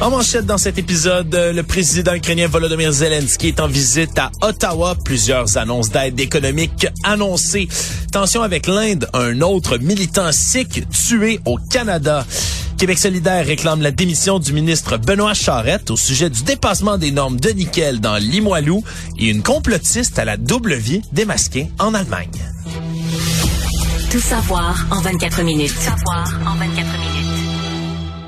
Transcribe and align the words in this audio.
En 0.00 0.10
manchette 0.10 0.44
dans 0.44 0.58
cet 0.58 0.76
épisode, 0.76 1.34
le 1.34 1.62
président 1.62 2.14
ukrainien 2.14 2.48
Volodymyr 2.48 2.92
Zelensky 2.92 3.48
est 3.48 3.60
en 3.60 3.68
visite 3.68 4.18
à 4.18 4.30
Ottawa. 4.42 4.96
Plusieurs 5.04 5.56
annonces 5.56 5.90
d'aide 5.90 6.18
économique 6.18 6.86
annoncées. 7.04 7.68
Tension 8.12 8.42
avec 8.42 8.66
l'Inde, 8.66 9.08
un 9.14 9.40
autre 9.40 9.78
militant 9.78 10.32
sikh 10.32 10.82
tué 10.90 11.40
au 11.44 11.58
Canada. 11.70 12.26
Québec 12.76 12.98
solidaire 12.98 13.46
réclame 13.46 13.82
la 13.82 13.92
démission 13.92 14.40
du 14.40 14.52
ministre 14.52 14.96
Benoît 14.98 15.32
Charette 15.32 15.90
au 15.90 15.96
sujet 15.96 16.28
du 16.28 16.42
dépassement 16.42 16.98
des 16.98 17.12
normes 17.12 17.38
de 17.38 17.50
nickel 17.50 18.00
dans 18.00 18.16
Limoilou 18.16 18.82
et 19.16 19.28
une 19.30 19.42
complotiste 19.42 20.18
à 20.18 20.24
la 20.24 20.36
double 20.36 20.74
vie 20.74 21.02
démasquée 21.12 21.70
en 21.78 21.94
Allemagne. 21.94 22.30
Tout 24.10 24.20
savoir 24.20 24.86
en 24.90 25.00
24 25.00 25.42
minutes. 25.42 25.72
Tout 25.72 25.80
savoir 25.80 26.40
en 26.46 26.56
24 26.56 26.68
minutes. 26.98 27.43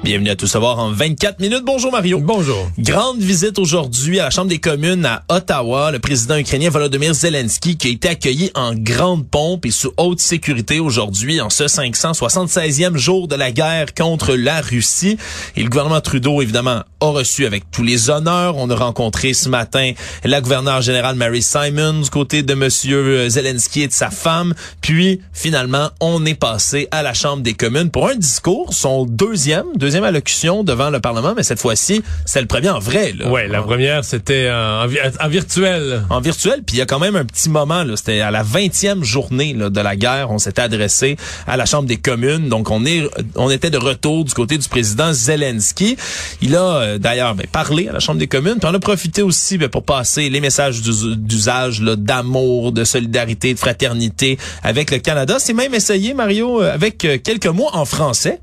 Bienvenue 0.07 0.31
à 0.31 0.37
Tout 0.37 0.47
savoir 0.47 0.79
en 0.79 0.93
24 0.93 1.41
minutes. 1.41 1.65
Bonjour 1.65 1.91
Mario. 1.91 2.21
Bonjour. 2.21 2.71
Grande 2.79 3.19
visite 3.19 3.59
aujourd'hui 3.59 4.21
à 4.21 4.23
la 4.27 4.31
Chambre 4.31 4.47
des 4.47 4.61
communes 4.61 5.05
à 5.05 5.25
Ottawa. 5.29 5.91
Le 5.91 5.99
président 5.99 6.37
ukrainien 6.37 6.71
Volodymyr 6.71 7.13
Zelensky 7.13 7.77
qui 7.77 7.89
a 7.89 7.91
été 7.91 8.11
accueilli 8.11 8.53
en 8.55 8.73
grande 8.73 9.29
pompe 9.29 9.67
et 9.67 9.73
sous 9.73 9.91
haute 9.97 10.21
sécurité 10.21 10.79
aujourd'hui 10.79 11.41
en 11.41 11.51
ce 11.51 11.65
576e 11.65 12.97
jour 12.97 13.27
de 13.27 13.35
la 13.35 13.51
guerre 13.51 13.95
contre 13.95 14.37
la 14.37 14.61
Russie. 14.61 15.19
Et 15.57 15.65
le 15.65 15.69
gouvernement 15.69 16.01
Trudeau, 16.01 16.41
évidemment, 16.41 16.85
a 17.01 17.07
reçu 17.07 17.45
avec 17.45 17.69
tous 17.73 17.83
les 17.83 18.09
honneurs. 18.09 18.57
On 18.59 18.71
a 18.71 18.77
rencontré 18.77 19.35
ce 19.35 19.49
matin 19.49 19.91
la 20.23 20.41
gouverneure 20.41 20.83
générale 20.83 21.17
Mary 21.17 21.43
Simon 21.43 22.03
du 22.03 22.11
côté 22.11 22.45
de 22.45 22.55
monsieur 22.55 23.29
Zelensky 23.29 23.83
et 23.83 23.89
de 23.89 23.93
sa 23.93 24.11
femme. 24.11 24.55
Puis, 24.81 25.21
finalement, 25.33 25.91
on 25.99 26.25
est 26.25 26.37
passé 26.37 26.87
à 26.93 27.03
la 27.03 27.13
Chambre 27.13 27.43
des 27.43 27.55
communes 27.55 27.91
pour 27.91 28.09
un 28.09 28.15
discours, 28.15 28.73
son 28.73 29.05
deuxième, 29.05 29.67
deuxième 29.75 29.96
allocution 30.05 30.65
devant 30.65 30.91
le 30.91 31.01
Parlement, 31.01 31.35
mais 31.37 31.43
cette 31.43 31.61
fois-ci, 31.61 32.03
c'est 32.25 32.41
le 32.41 32.47
premier 32.47 32.71
en 32.71 32.79
vrai. 32.79 33.13
Là. 33.13 33.29
Ouais, 33.29 33.49
la 33.49 33.63
première, 33.63 34.05
c'était 34.05 34.51
en, 34.51 34.85
en, 34.85 35.29
virtuel. 35.29 36.05
En 36.11 36.21
virtuel, 36.21 36.63
puis 36.67 36.77
il 36.77 36.79
y 36.79 36.83
a 36.83 36.87
quand 36.87 36.99
même 36.99 37.17
un 37.17 37.25
petit 37.25 37.49
moment, 37.49 37.85
c'était 37.97 38.21
à 38.21 38.31
la 38.31 38.43
20e 38.43 39.03
journée 39.03 39.55
là, 39.55 39.71
de 39.71 39.81
la 39.81 39.97
guerre, 39.97 40.31
on 40.31 40.39
s'était 40.39 40.63
adressé 40.63 41.17
à 41.47 41.57
la 41.57 41.67
Chambre 41.67 41.89
des 41.89 41.97
communes, 41.97 42.49
donc 42.49 42.71
on 42.71 42.85
est 42.85 43.03
on 43.35 43.51
était 43.51 43.71
de 43.71 43.79
retour 43.79 44.25
du 44.25 44.35
côté 44.35 44.59
du 44.59 44.69
président 44.69 45.13
Zelensky. 45.13 45.97
Il 46.43 46.55
a 46.57 46.77
euh, 46.77 46.99
d'ailleurs 46.99 47.35
ben, 47.35 47.47
parlé 47.51 47.89
à 47.89 47.93
la 47.93 48.01
Chambre 48.01 48.19
des 48.19 48.27
communes, 48.27 48.57
puis 48.61 48.69
on 48.71 48.75
a 48.75 48.79
profité 48.79 49.23
aussi 49.23 49.59
ben, 49.59 49.69
pour 49.69 49.83
passer 49.83 50.29
les 50.29 50.41
messages 50.41 50.83
d'usage 50.83 51.81
d'amour, 51.81 52.73
de 52.73 52.85
solidarité, 52.85 53.55
de 53.55 53.59
fraternité 53.59 54.39
avec 54.63 54.91
le 54.91 54.99
Canada. 54.99 55.37
C'est 55.39 55.53
même 55.53 55.75
essayé, 55.75 56.15
Mario, 56.15 56.63
euh, 56.63 56.73
avec 56.73 57.05
euh, 57.05 57.19
quelques 57.23 57.47
mots 57.47 57.71
en 57.73 57.85
français. 57.85 58.41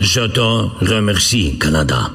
Je 0.00 0.20
te 0.28 0.40
remercie, 0.80 1.58
Canada. 1.58 2.10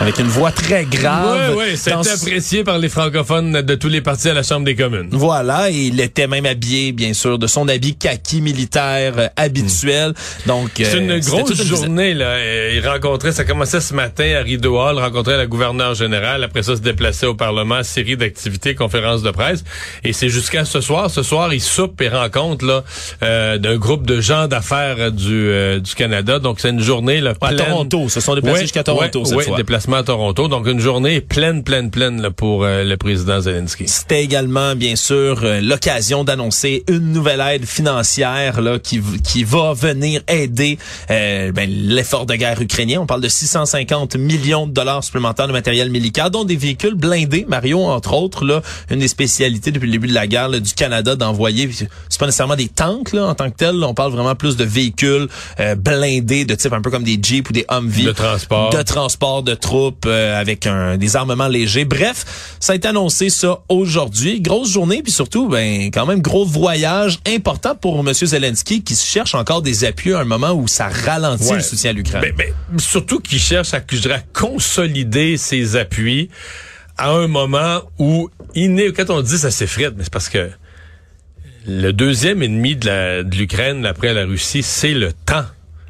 Avec 0.00 0.18
une 0.18 0.26
voix 0.26 0.50
très 0.50 0.84
grave. 0.84 1.54
Oui, 1.56 1.64
oui, 1.70 1.76
c'était 1.76 1.92
apprécié 1.92 2.64
par 2.64 2.78
les 2.78 2.88
francophones 2.88 3.62
de 3.62 3.74
tous 3.74 3.88
les 3.88 4.00
partis 4.00 4.28
à 4.28 4.34
la 4.34 4.42
Chambre 4.42 4.64
des 4.64 4.74
communes. 4.74 5.08
Voilà, 5.12 5.70
et 5.70 5.86
il 5.86 6.00
était 6.00 6.26
même 6.26 6.46
habillé, 6.46 6.92
bien 6.92 7.14
sûr, 7.14 7.38
de 7.38 7.46
son 7.46 7.68
habit 7.68 7.94
kaki 7.94 8.40
militaire 8.40 9.14
euh, 9.16 9.28
habituel. 9.36 10.14
Donc, 10.46 10.70
c'est 10.76 10.98
une 10.98 11.18
grosse 11.20 11.62
journée 11.62 12.14
là. 12.14 12.36
Il 12.72 12.86
rencontrait, 12.86 13.32
ça 13.32 13.44
commençait 13.44 13.80
ce 13.80 13.94
matin 13.94 14.34
à 14.38 14.42
Rideau 14.42 14.78
Hall, 14.78 14.98
rencontrait 14.98 15.36
la 15.36 15.46
gouverneure 15.46 15.94
générale. 15.94 16.44
Après 16.44 16.62
ça, 16.62 16.76
se 16.76 16.80
déplaçait 16.80 17.26
au 17.26 17.34
Parlement, 17.34 17.82
série 17.82 18.16
d'activités, 18.16 18.74
conférences 18.74 19.22
de 19.22 19.30
presse. 19.30 19.64
Et 20.02 20.12
c'est 20.12 20.28
jusqu'à 20.28 20.64
ce 20.64 20.80
soir. 20.80 21.10
Ce 21.10 21.22
soir, 21.22 21.52
il 21.54 21.60
soupe 21.60 22.00
et 22.00 22.08
rencontre 22.08 22.64
là 22.64 22.84
euh, 23.22 23.58
d'un 23.58 23.76
groupe 23.76 24.06
de 24.06 24.20
gens 24.20 24.48
d'affaires 24.48 25.12
du 25.12 25.48
euh, 25.48 25.78
du 25.80 25.94
Canada. 25.94 26.38
Donc 26.38 26.60
c'est 26.60 26.70
une 26.70 26.80
journée 26.80 27.20
là. 27.20 27.34
À 27.40 27.54
Toronto, 27.54 28.08
se 28.08 28.20
sont 28.20 28.34
déplacés 28.34 28.62
jusqu'à 28.62 28.82
Toronto 28.82 29.20
ouais, 29.20 29.24
cette 29.26 29.36
ouais, 29.36 29.44
fois. 29.44 29.56
Déplacement 29.84 29.96
à 29.96 30.02
Toronto. 30.02 30.48
Donc 30.48 30.66
une 30.66 30.80
journée 30.80 31.20
pleine, 31.20 31.62
pleine, 31.62 31.90
pleine 31.90 32.20
là, 32.20 32.30
pour 32.30 32.64
euh, 32.64 32.84
le 32.84 32.96
président 32.96 33.40
Zelensky. 33.40 33.86
C'était 33.86 34.22
également, 34.22 34.74
bien 34.74 34.96
sûr, 34.96 35.40
euh, 35.42 35.60
l'occasion 35.60 36.24
d'annoncer 36.24 36.84
une 36.88 37.12
nouvelle 37.12 37.40
aide 37.40 37.66
financière 37.66 38.60
là 38.60 38.78
qui, 38.78 39.00
qui 39.22 39.44
va 39.44 39.72
venir 39.74 40.22
aider 40.28 40.78
euh, 41.10 41.52
ben, 41.52 41.68
l'effort 41.68 42.26
de 42.26 42.34
guerre 42.34 42.60
ukrainien. 42.60 43.00
On 43.00 43.06
parle 43.06 43.20
de 43.20 43.28
650 43.28 44.16
millions 44.16 44.66
de 44.66 44.72
dollars 44.72 45.04
supplémentaires 45.04 45.48
de 45.48 45.52
matériel 45.52 45.90
militaire, 45.90 46.30
dont 46.30 46.44
des 46.44 46.56
véhicules 46.56 46.94
blindés. 46.94 47.44
Mario, 47.48 47.80
entre 47.80 48.14
autres, 48.14 48.44
là, 48.44 48.62
une 48.90 49.00
des 49.00 49.08
spécialités 49.08 49.70
depuis 49.70 49.86
le 49.86 49.92
début 49.92 50.08
de 50.08 50.14
la 50.14 50.26
guerre 50.26 50.48
là, 50.48 50.60
du 50.60 50.72
Canada 50.72 51.16
d'envoyer, 51.16 51.68
c'est 51.72 52.18
pas 52.18 52.26
nécessairement 52.26 52.56
des 52.56 52.68
tanks 52.68 53.12
là, 53.12 53.26
en 53.26 53.34
tant 53.34 53.50
que 53.50 53.56
tel. 53.56 53.82
on 53.84 53.94
parle 53.94 54.12
vraiment 54.12 54.34
plus 54.34 54.56
de 54.56 54.64
véhicules 54.64 55.28
euh, 55.60 55.74
blindés 55.74 56.44
de 56.44 56.54
type 56.54 56.72
un 56.72 56.80
peu 56.80 56.90
comme 56.90 57.04
des 57.04 57.18
Jeeps 57.20 57.50
ou 57.50 57.52
des 57.52 57.66
Humvee. 57.68 58.04
De 58.04 58.12
transport. 58.12 58.70
De 58.70 58.82
transport 58.82 59.42
de 59.42 59.54
troupes 59.54 59.73
euh, 60.06 60.40
avec 60.40 60.66
un, 60.66 60.96
des 60.96 61.16
armements 61.16 61.48
légers. 61.48 61.84
Bref, 61.84 62.56
ça 62.60 62.72
a 62.72 62.76
été 62.76 62.88
annoncé 62.88 63.30
ça 63.30 63.60
aujourd'hui. 63.68 64.40
Grosse 64.40 64.70
journée, 64.72 65.02
puis 65.02 65.12
surtout, 65.12 65.48
ben 65.48 65.90
quand 65.92 66.06
même 66.06 66.20
gros 66.20 66.44
voyage 66.44 67.18
important 67.26 67.74
pour 67.74 67.98
M. 68.00 68.12
Zelensky 68.14 68.82
qui 68.82 68.94
cherche 68.94 69.34
encore 69.34 69.62
des 69.62 69.84
appuis 69.84 70.12
à 70.12 70.20
un 70.20 70.24
moment 70.24 70.52
où 70.52 70.68
ça 70.68 70.88
ralentit 70.88 71.44
Ouais. 71.44 71.56
le 71.56 71.62
soutien 71.62 71.90
à 71.90 71.92
l'Ukraine. 71.92 72.22
Ben, 72.22 72.34
ben, 72.36 72.78
surtout 72.78 73.20
qu'il 73.20 73.38
cherche 73.38 73.74
à, 73.74 73.82
je 73.90 73.98
dirais, 73.98 74.14
à 74.14 74.38
consolider 74.38 75.36
ses 75.36 75.76
appuis 75.76 76.30
à 76.96 77.10
un 77.10 77.26
moment 77.26 77.80
où 77.98 78.30
n'est, 78.54 78.92
quand 78.92 79.10
on 79.10 79.20
dit 79.20 79.38
ça 79.38 79.50
s'effrite, 79.50 79.92
mais 79.96 80.04
c'est 80.04 80.12
parce 80.12 80.28
que 80.28 80.50
le 81.66 81.92
deuxième 81.92 82.42
ennemi 82.42 82.76
de 82.76 83.22
l'Ukraine 83.36 83.86
après 83.86 84.12
la 84.12 84.24
Russie, 84.24 84.62
c'est 84.62 84.94
le 84.94 85.12
temps. 85.12 85.44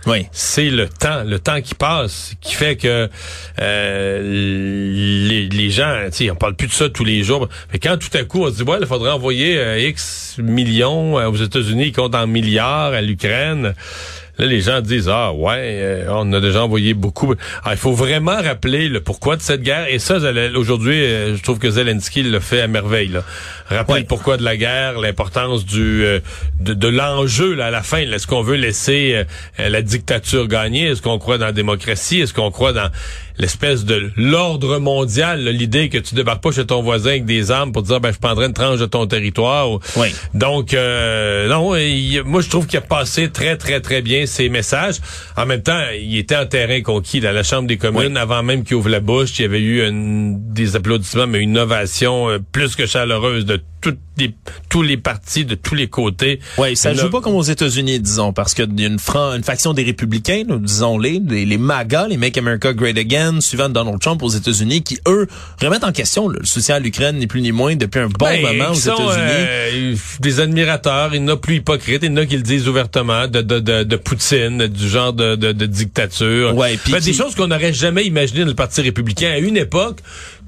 Oui. 0.07 0.27
C'est 0.33 0.71
le 0.71 0.89
temps, 0.89 1.23
le 1.25 1.39
temps 1.39 1.61
qui 1.61 1.75
passe, 1.75 2.35
qui 2.41 2.55
fait 2.55 2.77
que 2.77 3.09
euh, 3.61 5.49
les, 5.51 5.71
gens, 5.71 6.09
tu 6.13 6.31
on 6.31 6.35
parle 6.35 6.55
plus 6.55 6.69
de 6.69 6.73
ça 6.73 6.89
tous 6.89 7.05
les 7.05 7.23
jours. 7.23 7.49
Mais 7.73 7.79
quand 7.79 7.97
tout 7.97 8.17
à 8.17 8.25
coup 8.25 8.45
on 8.45 8.51
se 8.51 8.63
dit, 8.63 8.63
ouais, 8.63 8.79
il 8.81 8.87
faudrait 8.87 9.11
envoyer 9.11 9.59
euh, 9.59 9.79
X 9.81 10.37
millions 10.39 11.19
euh, 11.19 11.29
aux 11.29 11.37
États-Unis, 11.37 11.87
ils 11.87 11.93
comptent 11.93 12.15
en 12.15 12.27
milliards 12.27 12.93
à 12.93 13.01
l'Ukraine. 13.01 13.75
Là, 14.39 14.47
les 14.47 14.61
gens 14.61 14.81
disent, 14.81 15.09
ah 15.09 15.33
ouais, 15.33 15.79
euh, 15.81 16.07
on 16.11 16.33
a 16.33 16.41
déjà 16.41 16.65
envoyé 16.65 16.93
beaucoup. 16.95 17.35
Ah, 17.65 17.71
il 17.73 17.77
faut 17.77 17.93
vraiment 17.93 18.37
rappeler 18.37 18.89
le 18.89 19.01
pourquoi 19.01 19.37
de 19.37 19.43
cette 19.43 19.63
guerre. 19.63 19.87
Et 19.89 19.99
ça, 19.99 20.19
aujourd'hui, 20.57 21.05
euh, 21.05 21.37
je 21.37 21.43
trouve 21.43 21.59
que 21.59 21.71
Zelensky 21.71 22.23
le 22.23 22.41
fait 22.41 22.61
à 22.61 22.67
merveille. 22.67 23.09
Là. 23.09 23.23
Ouais. 23.71 24.01
le 24.01 24.07
pourquoi 24.07 24.37
de 24.37 24.43
la 24.43 24.57
guerre, 24.57 24.99
l'importance 24.99 25.65
du 25.65 26.05
euh, 26.05 26.21
de, 26.61 26.75
de 26.75 26.89
l'enjeu 26.89 27.55
là, 27.55 27.67
à 27.67 27.71
la 27.71 27.83
fin. 27.83 27.99
Est-ce 27.99 28.27
qu'on 28.27 28.43
veut 28.43 28.57
laisser 28.57 29.25
la 29.59 29.83
dictature 29.83 30.49
gagner? 30.49 30.89
Est-ce 30.89 31.03
qu'on 31.03 31.19
croit 31.19 31.39
dans 31.39 31.47
la 31.47 31.53
démocratie? 31.53 32.21
Est-ce 32.21 32.35
qu'on 32.35 32.51
croit 32.51 32.73
dans 32.73 32.91
l'espèce 33.39 33.85
de 33.85 34.11
l'ordre 34.17 34.79
mondial? 34.79 35.45
L'idée 35.49 35.89
que 35.89 35.99
tu 35.99 36.15
débarques 36.15 36.43
pas 36.43 36.53
chez 36.53 36.67
ton 36.67 36.83
voisin 36.83 37.11
avec 37.11 37.25
des 37.25 37.51
armes 37.51 37.73
pour 37.73 37.83
dire, 37.83 38.01
ben, 38.01 38.13
je 38.13 38.19
prendrai 38.19 38.47
une 38.47 38.53
tranche 38.53 38.79
de 38.81 38.87
ton 38.87 39.07
territoire. 39.07 39.71
ou- 39.71 39.81
Oui. 39.97 40.09
donc, 40.35 40.75
euh, 40.75 41.49
non, 41.49 41.75
il- 41.77 42.23
moi, 42.25 42.41
je 42.41 42.49
trouve 42.49 42.67
qu'il 42.67 42.79
a 42.79 42.83
passé 42.83 43.31
très, 43.31 43.57
très, 43.57 43.81
très 43.81 44.03
bien 44.03 44.27
ses 44.27 44.49
messages. 44.49 44.97
En 45.37 45.47
même 45.47 45.63
temps, 45.63 45.81
il 45.99 46.17
était 46.19 46.37
en 46.37 46.47
terrain 46.47 46.81
conquis, 46.83 47.25
à 47.27 47.33
la 47.33 47.43
Chambre 47.43 47.69
des 47.69 47.77
communes, 47.77 48.17
avant 48.17 48.43
même 48.43 48.65
qu'il 48.65 48.77
ouvre 48.77 48.89
la 48.91 49.01
bouche. 49.01 49.39
Il 49.39 49.43
y 49.43 49.45
avait 49.45 49.61
eu 49.61 49.87
une- 49.87 50.53
des 50.53 50.77
applaudissements, 50.77 51.27
mais 51.27 51.41
une 51.41 51.59
ovation 51.59 52.29
euh, 52.31 52.39
plus 52.53 52.77
que 52.77 52.87
chaleureuse 52.87 53.45
de 53.45 53.61
toutes 53.85 53.99
les, 54.17 54.35
tous 54.71 54.83
les 54.83 54.97
partis, 54.97 55.45
de 55.45 55.55
tous 55.55 55.75
les 55.75 55.89
côtés. 55.89 56.41
Oui, 56.59 56.77
ça 56.77 56.93
Une- 56.93 56.99
joue 56.99 57.11
pas 57.11 57.21
comme 57.21 57.35
aux 57.35 57.43
États-Unis, 57.43 58.01
disons, 58.01 58.33
parce 58.33 58.55
qu'il 58.55 58.81
y 58.81 58.85
a 58.85 58.87
une, 58.89 58.99
fran- 58.99 59.35
une 59.35 59.43
faction 59.45 59.75
des 59.75 59.83
républicains, 59.83 60.43
disons-les, 60.49 61.21
les, 61.29 61.45
les 61.45 61.59
MAGA, 61.59 62.09
les 62.09 62.17
Make 62.17 62.39
America 62.39 62.73
Great 62.73 62.97
Again, 62.97 63.41
suivant 63.41 63.69
Donald 63.69 64.01
Trump 64.01 64.23
aux 64.23 64.29
États-Unis, 64.29 64.83
qui, 64.83 64.99
eux, 65.07 65.27
remettent 65.61 65.85
en 65.85 65.93
question 65.93 66.29
là, 66.29 66.39
le 66.41 66.47
soutien 66.47 66.77
à 66.77 66.79
l'Ukraine, 66.79 67.17
ni 67.19 67.27
plus 67.27 67.43
ni 67.43 67.53
moins, 67.53 67.77
depuis 67.77 68.01
un 68.01 68.07
bon 68.09 68.27
Ben, 68.27 68.41
moment 68.41 68.71
aux 68.71 68.75
États-Unis. 68.75 69.05
euh, 69.09 69.95
des 70.21 70.41
admirateurs, 70.41 71.15
il 71.15 71.21
y 71.21 71.25
en 71.25 71.29
a 71.29 71.37
plus 71.37 71.57
hypocrites, 71.57 72.01
il 72.03 72.11
y 72.11 72.13
en 72.13 72.17
a 72.17 72.27
qui 72.27 72.37
le 72.37 72.43
disent 72.43 72.69
ouvertement, 72.69 73.29
de, 73.29 73.43
de, 73.43 73.59
de, 73.61 73.83
de 73.83 73.97
Poutine, 73.97 74.67
du 74.69 74.89
genre 74.89 75.13
de, 75.13 75.35
de, 75.37 75.53
de 75.53 75.67
dictature. 75.67 76.55
Ouais, 76.57 76.79
Ben, 76.91 76.99
qui- 77.01 77.05
Des 77.07 77.13
choses 77.13 77.35
qu'on 77.35 77.49
n'aurait 77.49 77.73
jamais 77.73 78.05
imaginées 78.05 78.41
dans 78.41 78.47
le 78.49 78.55
Parti 78.55 78.81
républicain. 78.81 79.31
À 79.33 79.39
une 79.39 79.57
époque, 79.57 79.99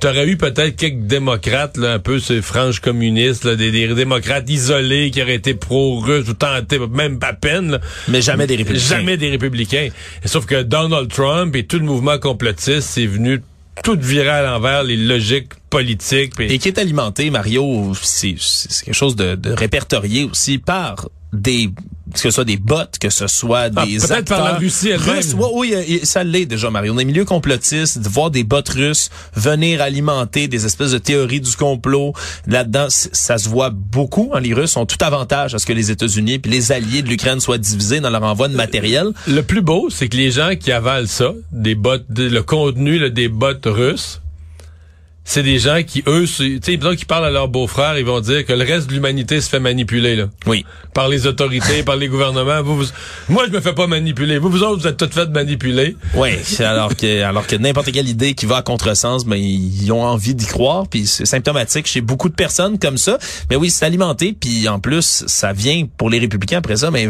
tu 0.01 0.07
aurais 0.07 0.27
eu 0.29 0.37
peut-être 0.37 0.77
quelques 0.77 1.07
démocrates, 1.07 1.77
là, 1.77 1.95
un 1.95 1.99
peu 1.99 2.19
ces 2.19 2.43
franges 2.43 2.81
communistes, 2.81 3.45
là, 3.45 3.57
des, 3.57 3.71
des 3.71 3.95
démocrates 3.95 4.49
isolés 4.51 5.11
qui 5.11 5.23
auraient 5.23 5.37
été 5.37 5.55
pro-russes 5.55 6.29
ou 6.29 6.35
tentés, 6.35 6.79
même 6.79 7.19
à 7.23 7.33
peine. 7.33 7.73
là. 7.73 7.81
Mais 8.09 8.21
jamais 8.21 8.47
des 8.47 8.57
républicains. 8.57 8.97
Jamais 8.97 9.17
des 9.17 9.31
républicains. 9.31 9.89
Et 10.25 10.29
sauf 10.29 10.47
que 10.47 10.63
Donald 10.63 11.09
Trump 11.11 11.55
et 11.57 11.67
tout 11.67 11.79
le 11.79 11.85
mouvement 11.85 12.19
complotiste, 12.19 12.83
c'est 12.83 13.07
venu 13.07 13.43
tout 13.85 13.99
virer 14.01 14.29
à 14.29 14.43
l'envers 14.43 14.83
les 14.85 14.97
logiques 14.97 15.53
politiques. 15.71 16.33
Et 16.41 16.59
qui 16.59 16.69
est 16.69 16.79
alimenté, 16.79 17.31
Mario, 17.31 17.93
c'est 18.01 18.35
c'est 18.39 18.85
quelque 18.85 18.95
chose 18.95 19.17
de, 19.17 19.35
de 19.35 19.51
répertorié 19.53 20.25
aussi 20.25 20.59
par 20.59 21.09
des 21.33 21.71
que 22.15 22.21
ce 22.21 22.31
soit 22.31 22.45
des 22.45 22.57
bots, 22.57 22.77
que 23.01 23.11
ce 23.11 23.27
soit 23.27 23.69
Ah, 23.77 23.85
des 23.85 23.99
peut-être 23.99 24.27
par 24.29 24.39
la 24.39 24.45
acteurs 24.51 24.61
Russie 24.61 24.91
elle-même. 24.91 25.17
russes. 25.17 25.35
Oui, 25.55 25.75
euh, 25.75 25.99
ça 26.05 26.23
l'est 26.23 26.47
déjà, 26.47 26.71
Mario. 26.71 26.93
Dans 26.93 27.01
les 27.01 27.05
milieux 27.05 27.25
complotistes, 27.25 27.99
de 27.99 28.09
voir 28.09 28.31
des 28.31 28.45
bots 28.45 28.61
russes 28.75 29.11
venir 29.35 29.83
alimenter 29.83 30.47
des 30.47 30.65
espèces 30.65 30.93
de 30.93 30.99
théories 30.99 31.41
du 31.41 31.55
complot 31.57 32.13
là-dedans, 32.47 32.87
ça 32.89 33.39
se 33.39 33.49
voit 33.49 33.71
beaucoup. 33.71 34.31
hein. 34.35 34.41
Les 34.41 34.55
Russes 34.55 34.77
ont 34.77 34.87
tout 34.87 34.97
avantage 35.01 35.55
à 35.57 35.59
ce 35.59 35.67
que 35.67 35.73
les 35.73 35.91
États-Unis 35.91 36.39
puis 36.39 36.51
les 36.51 36.71
alliés 36.71 37.03
de 37.03 37.09
l'Ukraine 37.09 37.41
soient 37.41 37.59
divisés 37.59 37.99
dans 38.01 38.11
leur 38.11 38.23
envoi 38.23 38.47
de 38.49 38.55
matériel. 38.55 39.09
Le 39.27 39.43
plus 39.43 39.61
beau, 39.61 39.89
c'est 39.91 40.09
que 40.09 40.17
les 40.17 40.31
gens 40.31 40.53
qui 40.59 40.71
avalent 40.71 41.09
ça, 41.09 41.33
des 41.51 41.75
bots, 41.75 41.97
de- 42.09 42.29
le 42.29 42.43
contenu 42.45 42.99
là, 43.01 43.11
des 43.11 43.29
bots 43.29 43.49
russes, 43.65 44.23
c'est 45.29 45.43
des 45.43 45.59
gens 45.59 45.83
qui, 45.85 46.05
eux, 46.07 46.25
tu 46.25 46.61
sais, 46.63 46.79
qu'ils 46.79 47.07
parlent 47.07 47.25
à 47.27 47.31
leurs 47.31 47.49
beaux-frères, 47.49 47.99
ils 47.99 48.05
vont 48.05 48.21
dire 48.21 48.47
que 48.47 48.53
le 48.53 48.65
reste 48.65 48.87
de 48.89 48.95
l'humanité 48.95 49.41
se 49.41 49.49
fait 49.49 49.59
manipuler, 49.59 50.15
là. 50.15 50.27
Oui. 50.47 50.65
Par 50.95 51.09
les 51.09 51.27
autorités, 51.27 51.83
par 51.83 51.97
les 51.97 52.07
gouvernements. 52.07 52.63
Vous, 52.63 52.77
vous- 52.77 52.87
moi, 53.29 53.45
je 53.49 53.53
me 53.53 53.61
fais 53.61 53.73
pas 53.75 53.89
manipuler. 53.89 54.39
Vous, 54.39 54.49
vous 54.51 54.63
autres, 54.63 54.81
vous 54.83 54.87
êtes 54.87 54.97
toutes 54.97 55.13
faites 55.13 55.31
manipuler. 55.31 55.97
Oui, 56.15 56.29
alors 56.61 56.95
que 56.95 57.23
alors 57.23 57.47
que 57.47 57.57
n'importe 57.57 57.91
quelle 57.91 58.09
idée 58.09 58.35
qui 58.35 58.47
va 58.47 58.59
à 58.59 58.63
contresens, 58.63 59.27
ben 59.27 59.37
ils 59.37 59.91
ont 59.93 60.03
envie 60.03 60.35
d'y 60.37 60.47
croire, 60.47 60.87
puis 60.89 61.07
c'est 61.07 61.27
symptomatique 61.27 61.87
chez 61.89 62.01
beaucoup 62.01 62.29
de 62.29 62.35
personnes 62.35 62.79
comme 62.79 62.97
ça. 62.97 63.19
Mais 63.51 63.57
oui, 63.57 63.69
c'est 63.71 63.85
alimenté, 63.85 64.33
puis 64.39 64.69
en 64.69 64.79
plus 64.79 65.25
ça 65.27 65.53
vient 65.53 65.87
pour 65.99 66.09
les 66.09 66.21
républicains 66.21 66.59
après 66.59 66.77
ça, 66.77 66.93
mais 66.93 67.09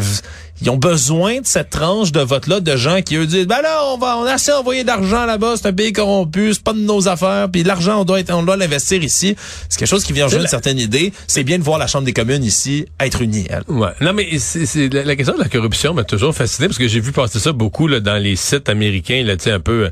ils 0.62 0.70
ont 0.70 0.76
besoin 0.76 1.40
de 1.40 1.46
cette 1.46 1.70
tranche 1.70 2.12
de 2.12 2.20
vote 2.20 2.46
là 2.46 2.60
de 2.60 2.76
gens 2.76 3.02
qui 3.02 3.16
eux 3.16 3.26
disent 3.26 3.46
ben 3.46 3.60
là 3.62 3.80
on 3.92 3.98
va 3.98 4.16
on 4.18 4.24
a 4.24 4.32
assez 4.32 4.52
envoyé 4.52 4.84
d'argent 4.84 5.26
là-bas, 5.26 5.54
c'est 5.56 5.66
un 5.68 5.72
pays 5.72 5.92
corrompu, 5.92 6.54
c'est 6.54 6.62
pas 6.62 6.72
de 6.72 6.78
nos 6.80 7.08
affaires, 7.08 7.48
puis 7.50 7.62
l'argent 7.62 8.00
on 8.00 8.04
doit 8.04 8.20
être 8.20 8.32
on 8.32 8.42
doit 8.42 8.56
l'investir 8.56 9.02
ici. 9.02 9.36
C'est 9.68 9.78
quelque 9.78 9.88
chose 9.88 10.04
qui 10.04 10.12
vient 10.12 10.24
rejoindre 10.24 10.44
la- 10.44 10.48
certaines 10.50 10.78
idées. 10.78 11.12
C'est 11.26 11.44
bien 11.44 11.58
de 11.58 11.62
voir 11.64 11.78
la 11.78 11.86
Chambre 11.86 12.04
des 12.04 12.12
communes 12.12 12.44
ici 12.44 12.86
être 13.00 13.22
unie. 13.22 13.46
elle. 13.50 13.62
Ouais. 13.68 13.90
Non, 14.00 14.12
mais 14.12 14.38
c'est 14.38 14.66
c'est- 14.66 14.92
la, 14.92 15.04
la 15.04 15.16
question 15.16 15.34
de 15.36 15.42
la 15.42 15.48
corruption 15.48 15.92
m'a 15.94 16.04
toujours 16.04 16.34
fasciné 16.34 16.68
parce 16.68 16.78
que 16.78 16.88
j'ai 16.88 17.00
vu 17.00 17.12
passer 17.12 17.38
ça 17.38 17.52
beaucoup 17.52 17.86
là, 17.88 18.00
dans 18.00 18.16
les 18.20 18.36
sites 18.36 18.68
américains, 18.68 19.22
là, 19.24 19.36
tu 19.36 19.44
sais, 19.44 19.50
un 19.50 19.60
peu, 19.60 19.90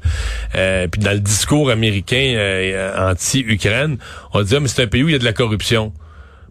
euh, 0.55 0.89
puis 0.89 1.01
dans 1.01 1.13
le 1.13 1.21
discours 1.21 1.71
américain 1.71 2.35
euh, 2.37 3.11
anti-Ukraine, 3.11 3.99
on 4.33 4.43
dit 4.43 4.55
ah, 4.57 4.61
mais 4.61 4.69
c'est 4.69 4.83
un 4.83 4.87
pays 4.87 5.03
où 5.03 5.09
il 5.09 5.13
y 5.13 5.17
a 5.17 5.19
de 5.19 5.25
la 5.25 5.33
corruption. 5.33 5.93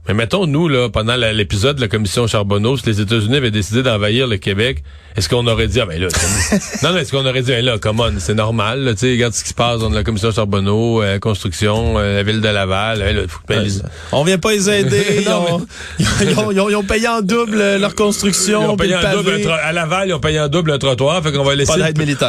Mais 0.07 0.13
mettons, 0.13 0.45
nous, 0.47 0.67
là, 0.67 0.89
pendant 0.89 1.15
l'épisode 1.15 1.77
de 1.77 1.81
la 1.81 1.87
commission 1.87 2.27
Charbonneau, 2.27 2.75
si 2.75 2.85
les 2.87 2.99
États-Unis 2.99 3.37
avaient 3.37 3.51
décidé 3.51 3.83
d'envahir 3.83 4.27
le 4.27 4.35
Québec, 4.35 4.83
est-ce 5.15 5.29
qu'on 5.29 5.47
aurait 5.47 5.67
dit, 5.67 5.79
ah 5.79 5.85
ben 5.85 5.97
là, 6.01 6.07
c'est- 6.11 6.81
non, 6.83 6.91
non, 6.91 6.97
est-ce 6.97 7.11
qu'on 7.11 7.25
aurait 7.25 7.41
dit, 7.41 7.51
hey, 7.53 7.61
là, 7.63 7.77
come 7.77 8.01
on, 8.01 8.11
c'est 8.17 8.33
normal, 8.33 8.81
là, 8.83 8.93
tu 8.93 8.99
sais, 8.99 9.11
regarde 9.11 9.33
ce 9.33 9.43
qui 9.43 9.49
se 9.49 9.53
passe 9.53 9.79
dans 9.79 9.89
la 9.89 10.03
commission 10.03 10.29
Charbonneau, 10.31 11.01
euh, 11.01 11.19
construction, 11.19 11.97
euh, 11.99 12.15
la 12.15 12.23
ville 12.23 12.41
de 12.41 12.47
Laval, 12.49 13.01
hey, 13.01 13.13
là, 13.13 13.21
faut 13.29 13.39
que- 13.47 13.53
Ouais, 13.53 13.89
on 14.11 14.23
vient 14.25 14.37
pas 14.39 14.51
les 14.51 14.69
aider. 14.69 15.05
ils, 15.19 15.25
Non, 15.29 15.55
ont, 15.55 15.65
ils, 15.99 16.05
ont, 16.39 16.51
ils 16.51 16.59
ont- 16.59 16.69
ils 16.69 16.75
ont 16.75 16.83
payé 16.83 17.07
en 17.07 17.21
double 17.21 17.61
euh, 17.61 17.77
leur 17.77 17.95
construction. 17.95 18.61
Ils 18.63 18.65
ont 18.71 18.75
payé 18.75 18.91
le 18.91 18.97
un 19.07 19.15
double, 19.15 19.29
à 19.63 19.71
Laval, 19.71 20.09
ils 20.09 20.13
ont 20.13 20.19
payé 20.19 20.37
un 20.39 20.49
double 20.49 20.71
un 20.71 20.79
trottoir, 20.79 21.23
fait 21.23 21.31
qu'on 21.31 21.43
va 21.43 21.55
laisser, 21.55 21.71
le, 21.77 21.83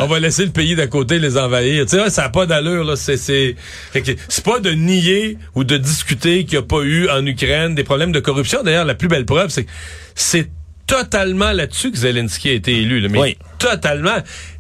on 0.05 0.07
va 0.07 0.21
laisser 0.21 0.45
le 0.45 0.53
pays 0.53 0.77
d'à 0.77 0.87
côté 0.87 1.19
les 1.19 1.37
envahir. 1.39 1.87
Tu 1.87 1.97
sais, 1.97 2.11
ça 2.11 2.23
n'a 2.23 2.29
pas 2.29 2.47
d'allure, 2.47 2.85
là. 2.85 2.95
C'est, 2.95 3.17
c'est, 3.17 3.57
fait 3.93 4.03
que 4.03 4.13
c'est 4.29 4.45
pas 4.45 4.61
de 4.61 4.71
nier 4.71 5.39
ou 5.57 5.65
de 5.65 5.77
discuter 5.77 6.45
qu'il 6.45 6.59
n'y 6.59 6.65
a 6.65 6.67
pas 6.69 6.83
eu 6.83 7.09
en 7.09 7.25
Ukraine 7.27 7.64
des 7.71 7.85
problèmes 7.85 8.13
de 8.13 8.21
corruption. 8.21 8.63
D'ailleurs, 8.63 8.85
la 8.85 8.95
plus 8.95 9.09
belle 9.09 9.25
preuve, 9.25 9.49
c'est 9.51 9.65
que 9.65 9.71
c'est 10.15 10.51
totalement 10.87 11.53
là-dessus 11.53 11.91
que 11.91 11.97
Zelensky 11.97 12.51
a 12.51 12.53
été 12.53 12.73
élu, 12.77 13.01
là. 13.01 13.09
Mais 13.09 13.19
Oui. 13.21 13.39
totalement. 13.59 14.17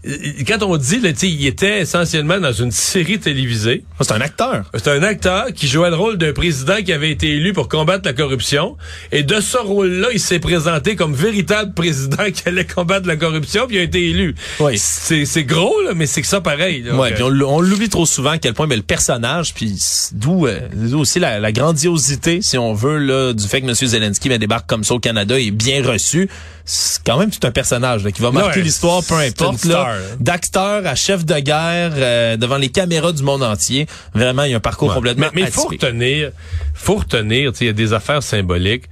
Euh, 0.06 0.16
Quand 0.46 0.62
on 0.62 0.76
dit, 0.76 1.00
là, 1.00 1.10
il 1.22 1.46
était 1.46 1.80
essentiellement 1.80 2.38
dans 2.38 2.52
une 2.52 2.70
série 2.70 3.18
télévisée. 3.18 3.84
C'est 4.00 4.12
un 4.12 4.20
acteur. 4.20 4.64
C'est 4.74 4.88
un 4.88 5.02
acteur 5.02 5.46
qui 5.54 5.66
jouait 5.68 5.90
le 5.90 5.96
rôle 5.96 6.18
d'un 6.18 6.32
président 6.32 6.76
qui 6.84 6.92
avait 6.92 7.10
été 7.10 7.30
élu 7.30 7.52
pour 7.52 7.68
combattre 7.68 8.02
la 8.04 8.12
corruption. 8.12 8.76
Et 9.12 9.22
de 9.22 9.40
ce 9.40 9.56
rôle-là, 9.56 10.08
il 10.12 10.20
s'est 10.20 10.38
présenté 10.38 10.96
comme 10.96 11.14
véritable 11.14 11.74
président 11.74 12.24
qui 12.34 12.48
allait 12.48 12.66
combattre 12.66 13.06
la 13.06 13.16
corruption, 13.16 13.66
puis 13.66 13.76
il 13.76 13.80
a 13.80 13.82
été 13.82 14.10
élu. 14.10 14.34
Oui. 14.60 14.74
C'est 14.76 15.24
c'est 15.24 15.44
gros, 15.44 15.80
là, 15.82 15.92
mais 15.94 16.06
c'est 16.06 16.20
que 16.22 16.28
ça 16.28 16.40
pareil. 16.40 16.82
là. 16.82 16.94
Ouais, 16.96 17.10
Donc, 17.10 17.32
puis 17.32 17.42
on, 17.44 17.60
l'oublie 17.60 17.88
trop 17.88 18.06
souvent 18.06 18.30
à 18.30 18.38
quel 18.38 18.54
point 18.54 18.66
ben, 18.66 18.76
le 18.76 18.82
personnage, 18.82 19.54
puis 19.54 19.78
d'où 20.12 20.46
euh, 20.46 20.60
aussi 20.94 21.18
la, 21.20 21.40
la 21.40 21.52
grandiosité, 21.52 22.42
si 22.42 22.58
on 22.58 22.74
veut, 22.74 22.98
là, 22.98 23.32
du 23.32 23.46
fait 23.46 23.60
que 23.60 23.66
M. 23.66 23.74
Zelensky 23.74 24.28
ben, 24.28 24.38
débarque 24.38 24.68
comme 24.68 24.84
ça 24.84 24.94
au 24.94 25.00
Canada 25.00 25.38
est 25.38 25.50
bien 25.50 25.82
reçu. 25.84 26.28
C'est 26.66 27.02
quand 27.04 27.18
même 27.18 27.30
tout 27.30 27.46
un 27.46 27.50
personnage 27.50 28.04
là, 28.04 28.10
qui 28.10 28.22
va 28.22 28.30
marquer 28.30 28.60
Ouais, 28.60 28.64
l'histoire, 28.64 29.02
peu 29.06 29.16
c'est 29.18 29.42
importe. 29.42 29.66
D'acteur 30.20 30.86
à 30.86 30.94
chef 30.94 31.24
de 31.26 31.38
guerre 31.40 31.92
euh, 31.94 32.36
devant 32.38 32.56
les 32.56 32.70
caméras 32.70 33.12
du 33.12 33.22
monde 33.22 33.42
entier. 33.42 33.86
Vraiment, 34.14 34.44
il 34.44 34.52
y 34.52 34.54
a 34.54 34.56
un 34.56 34.60
parcours 34.60 34.88
Ouais. 34.88 34.94
complètement 34.94 35.26
Mais 35.34 35.42
il 35.42 35.46
faut 35.48 35.68
retenir, 35.68 36.30
faut 36.72 36.94
retenir, 36.96 37.52
tu 37.52 37.58
sais, 37.58 37.64
il 37.66 37.68
y 37.68 37.70
a 37.70 37.74
des 37.74 37.92
affaires 37.92 38.22
symboliques. 38.22 38.84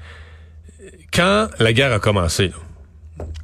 Quand 1.15 1.49
la 1.59 1.73
guerre 1.73 1.93
a 1.93 1.99
commencé, 1.99 2.49
là, 2.49 2.55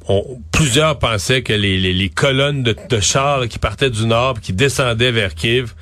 on- 0.07 0.39
plusieurs 0.51 0.99
pensaient 0.99 1.41
que 1.43 1.53
les, 1.53 1.79
les- 1.79 1.93
les 1.93 2.09
colonnes 2.09 2.63
de, 2.63 2.75
de 2.89 2.99
chars 2.99 3.39
là, 3.39 3.47
qui 3.47 3.59
partaient 3.59 3.89
du 3.91 4.05
nord, 4.05 4.39
qui 4.41 4.53
descendaient 4.53 5.11
vers 5.11 5.33
Kiev, 5.35 5.73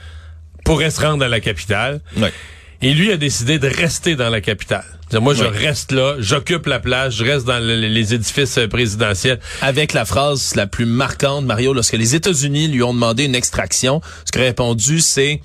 pourraient 0.66 0.92
se 0.92 1.02
rendre 1.02 1.24
à 1.24 1.28
la 1.28 1.40
capitale. 1.40 2.02
Ouais. 2.18 2.32
Et 2.82 2.94
lui 2.94 3.12
a 3.12 3.18
décidé 3.18 3.58
de 3.60 3.68
rester 3.68 4.16
dans 4.16 4.30
la 4.30 4.40
capitale. 4.42 4.86
Moi, 5.14 5.34
je 5.34 5.44
reste 5.46 5.94
là, 5.94 6.16
j'occupe 6.20 6.66
la 6.68 6.80
place, 6.80 7.16
je 7.16 7.24
reste 7.24 7.46
dans 7.46 7.60
le- 7.60 7.76
les 7.80 8.14
édifices 8.14 8.58
euh, 8.58 8.68
présidentiels. 8.68 9.40
avec 9.62 9.94
la 9.94 10.04
phrase 10.06 10.54
la 10.56 10.68
plus 10.68 10.86
marquante, 10.86 11.46
Mario, 11.46 11.74
lorsque 11.74 11.94
les 11.94 12.14
États-Unis 12.14 12.68
lui 12.68 12.84
ont 12.84 12.94
demandé 12.94 13.24
une 13.24 13.34
extraction, 13.36 14.02
ce 14.26 14.32
qu'il 14.32 14.42
a 14.42 14.46
répondu, 14.46 15.00
c'est 15.00 15.42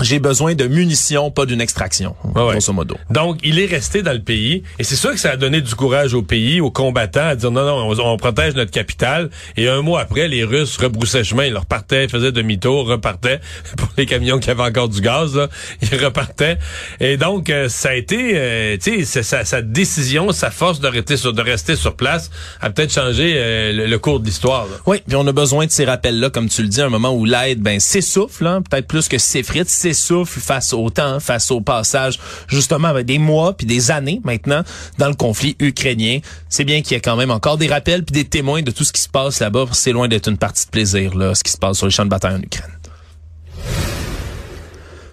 j'ai 0.00 0.18
besoin 0.18 0.54
de 0.54 0.64
munitions, 0.66 1.30
pas 1.30 1.46
d'une 1.46 1.60
extraction, 1.60 2.16
Ouais, 2.34 2.42
ouais. 2.42 2.52
grosso 2.52 2.72
modo. 2.72 2.96
Donc, 3.10 3.38
il 3.44 3.60
est 3.60 3.66
resté 3.66 4.02
dans 4.02 4.12
le 4.12 4.22
pays. 4.22 4.62
Et 4.78 4.84
c'est 4.84 4.96
sûr 4.96 5.12
que 5.12 5.18
ça 5.20 5.30
a 5.32 5.36
donné 5.36 5.60
du 5.60 5.74
courage 5.76 6.14
au 6.14 6.22
pays, 6.22 6.60
aux 6.60 6.70
combattants, 6.72 7.26
à 7.28 7.36
dire 7.36 7.50
non, 7.52 7.64
non, 7.64 7.88
on, 7.90 8.00
on 8.12 8.16
protège 8.16 8.54
notre 8.54 8.70
capitale. 8.72 9.30
Et 9.56 9.68
un 9.68 9.82
mois 9.82 10.00
après, 10.00 10.26
les 10.28 10.42
Russes 10.44 10.76
rebroussaient 10.78 11.22
chemin. 11.22 11.44
Ils 11.44 11.56
repartaient, 11.56 12.08
faisaient 12.08 12.32
demi-tour, 12.32 12.86
repartaient. 12.88 13.40
Pour 13.76 13.88
les 13.96 14.06
camions 14.06 14.38
qui 14.40 14.50
avaient 14.50 14.62
encore 14.62 14.88
du 14.88 15.00
gaz, 15.02 15.36
là, 15.36 15.48
ils 15.82 16.02
repartaient. 16.04 16.58
Et 16.98 17.16
donc, 17.16 17.48
euh, 17.50 17.68
ça 17.68 17.90
a 17.90 17.94
été, 17.94 18.32
euh, 18.34 18.76
tu 18.82 19.04
sais, 19.04 19.22
sa, 19.22 19.44
sa 19.44 19.62
décision, 19.62 20.32
sa 20.32 20.50
force 20.50 20.80
de 20.80 20.88
rester 20.88 21.16
sur, 21.16 21.32
de 21.32 21.42
rester 21.42 21.76
sur 21.76 21.94
place 21.94 22.30
a 22.60 22.70
peut-être 22.70 22.92
changé 22.92 23.34
euh, 23.36 23.72
le, 23.72 23.86
le 23.86 23.98
cours 23.98 24.18
de 24.20 24.24
l'histoire. 24.26 24.66
Oui, 24.86 24.98
puis 25.06 25.16
on 25.16 25.26
a 25.28 25.32
besoin 25.32 25.66
de 25.66 25.70
ces 25.70 25.84
rappels-là, 25.84 26.30
comme 26.30 26.48
tu 26.48 26.62
le 26.62 26.68
dis, 26.68 26.80
à 26.80 26.86
un 26.86 26.90
moment 26.90 27.14
où 27.14 27.24
l'aide 27.24 27.60
ben, 27.60 27.78
s'essouffle, 27.78 28.46
hein, 28.46 28.62
peut-être 28.68 28.88
plus 28.88 29.06
que 29.08 29.18
s'effrite, 29.18 29.68
face 30.24 30.72
au 30.72 30.90
temps, 30.90 31.20
face 31.20 31.50
au 31.50 31.60
passage, 31.60 32.18
justement, 32.48 32.92
des 33.02 33.18
mois 33.18 33.56
puis 33.56 33.66
des 33.66 33.90
années 33.90 34.20
maintenant 34.24 34.62
dans 34.98 35.08
le 35.08 35.14
conflit 35.14 35.56
ukrainien. 35.58 36.20
C'est 36.48 36.64
bien 36.64 36.82
qu'il 36.82 36.92
y 36.92 36.98
ait 36.98 37.00
quand 37.00 37.16
même 37.16 37.30
encore 37.30 37.58
des 37.58 37.68
rappels 37.68 38.04
puis 38.04 38.12
des 38.12 38.28
témoins 38.28 38.62
de 38.62 38.70
tout 38.70 38.84
ce 38.84 38.92
qui 38.92 39.00
se 39.00 39.08
passe 39.08 39.40
là-bas. 39.40 39.66
C'est 39.72 39.92
loin 39.92 40.08
d'être 40.08 40.28
une 40.28 40.38
partie 40.38 40.66
de 40.66 40.70
plaisir, 40.70 41.14
là, 41.16 41.34
ce 41.34 41.42
qui 41.42 41.52
se 41.52 41.58
passe 41.58 41.78
sur 41.78 41.86
les 41.86 41.92
champs 41.92 42.04
de 42.04 42.10
bataille 42.10 42.34
en 42.34 42.42
Ukraine. 42.42 42.70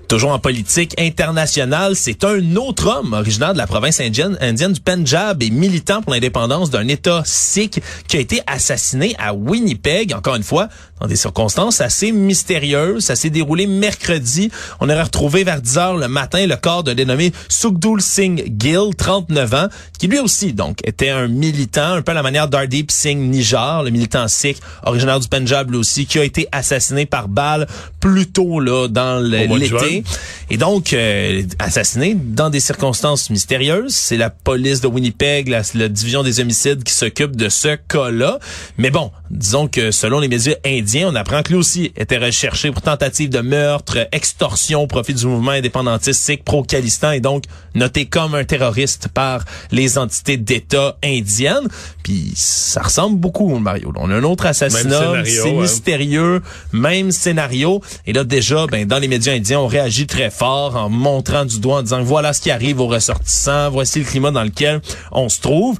Toujours 0.10 0.32
en 0.32 0.40
politique 0.40 1.00
internationale, 1.00 1.96
c'est 1.96 2.24
un 2.24 2.56
autre 2.56 2.88
homme 2.88 3.14
originaire 3.14 3.54
de 3.54 3.60
la 3.60 3.68
province 3.68 4.00
indienne, 4.00 4.40
indienne 4.42 4.74
du 4.74 4.82
Punjab 4.82 5.44
et 5.44 5.52
militant 5.52 6.02
pour 6.02 6.14
l'indépendance 6.14 6.72
d'un 6.72 6.88
État 6.88 7.22
sikh 7.26 7.80
qui 8.08 8.18
a 8.18 8.20
été 8.20 8.42
assassiné 8.48 9.16
à 9.20 9.36
Winnipeg, 9.36 10.16
encore 10.16 10.34
une 10.34 10.42
fois, 10.42 10.68
dans 11.00 11.08
des 11.08 11.16
circonstances 11.16 11.82
assez 11.82 12.12
mystérieuses. 12.12 13.06
Ça 13.06 13.16
s'est 13.16 13.30
déroulé 13.30 13.68
mercredi. 13.68 14.52
On 14.80 14.90
aurait 14.90 15.04
retrouvé 15.04 15.44
vers 15.44 15.62
10 15.62 15.78
heures 15.78 15.98
le 15.98 16.08
matin 16.08 16.46
le 16.46 16.56
corps 16.56 16.84
d'un 16.84 16.96
dénommé 16.96 17.32
Sukhdul 17.48 18.02
Singh 18.02 18.54
Gill, 18.60 18.96
39 18.98 19.54
ans, 19.54 19.68
qui 19.98 20.08
lui 20.08 20.20
aussi, 20.20 20.54
donc, 20.54 20.80
était 20.84 21.10
un 21.10 21.28
militant, 21.28 21.94
un 21.94 22.02
peu 22.02 22.12
à 22.12 22.16
la 22.16 22.24
manière 22.24 22.48
d'Ardeep 22.48 22.92
Singh 22.92 23.20
Nijar, 23.20 23.84
le 23.84 23.90
militant 23.90 24.28
sikh, 24.28 24.58
originaire 24.84 25.20
du 25.20 25.28
Punjab 25.28 25.72
lui 25.72 25.78
aussi, 25.78 26.06
qui 26.06 26.20
a 26.20 26.24
été 26.24 26.48
assassiné 26.52 27.06
par 27.06 27.28
balle 27.28 27.68
plus 28.00 28.28
tôt, 28.28 28.60
là, 28.60 28.88
dans 28.88 29.20
l'été. 29.20 30.04
Et 30.50 30.58
donc, 30.58 30.94
euh, 30.94 31.44
assassiné 31.60 32.16
dans 32.16 32.50
des 32.50 32.60
circonstances 32.60 33.30
mystérieuses. 33.30 33.94
C'est 33.94 34.18
la 34.18 34.30
police 34.30 34.82
de 34.82 34.88
Winnipeg, 34.88 35.48
la, 35.48 35.62
la 35.76 35.90
division 35.90 36.24
des 36.24 36.40
homicides 36.40 36.84
qui 36.84 36.94
s'occupe 36.94 37.36
de 37.36 37.50
ce 37.50 37.76
cas-là. 37.88 38.40
Mais 38.78 38.90
bon, 38.90 39.12
disons 39.32 39.68
que 39.68 39.92
selon 39.92 40.20
les 40.20 40.28
médias 40.28 40.56
indiens, 40.66 41.10
on 41.12 41.16
apprend 41.16 41.44
que 41.44 41.50
lui 41.50 41.58
aussi 41.58 41.92
était 41.96 42.18
recherché 42.18 42.72
pour 42.72 42.82
tentative 42.82 43.30
de 43.30 43.40
meurtre, 43.40 44.08
extorsion 44.12 44.84
au 44.84 44.88
profit 44.88 45.14
du 45.14 45.26
mouvement 45.28 45.52
indépendantiste 45.52 46.24
sikh 46.24 46.44
pro-Khalistan 46.44 47.12
et 47.12 47.20
donc 47.20 47.44
noté 47.76 48.06
comme 48.06 48.36
un 48.36 48.44
terroriste 48.44 49.10
par 49.10 49.46
les 49.72 49.98
entités 49.98 50.38
d'État 50.38 50.98
indiennes. 51.04 51.68
Puis 52.04 52.32
ça 52.36 52.82
ressemble 52.82 53.20
beaucoup, 53.20 53.58
Mario. 53.60 53.94
On 53.96 54.10
a 54.10 54.16
un 54.16 54.24
autre 54.24 54.46
assassinat, 54.46 55.24
c'est 55.26 55.50
hein. 55.50 55.62
mystérieux, 55.62 56.42
même 56.74 57.12
scénario. 57.12 57.82
Et 58.08 58.14
là, 58.14 58.24
déjà, 58.24 58.66
ben, 58.68 58.88
dans 58.88 59.00
les 59.00 59.08
médias 59.08 59.34
indiens, 59.34 59.60
on 59.60 59.68
réagit 59.68 60.08
très 60.08 60.30
fort 60.30 60.76
en 60.76 60.90
montrant 60.90 61.46
du 61.46 61.60
doigt, 61.60 61.80
en 61.80 61.84
disant 61.84 62.04
voilà 62.04 62.34
ce 62.34 62.42
qui 62.42 62.52
arrive 62.52 62.80
aux 62.80 62.88
ressortissants, 62.88 63.70
voici 63.70 64.00
le 64.00 64.06
climat 64.06 64.32
dans 64.32 64.44
lequel 64.44 64.82
on 65.12 65.30
se 65.30 65.40
trouve. 65.40 65.78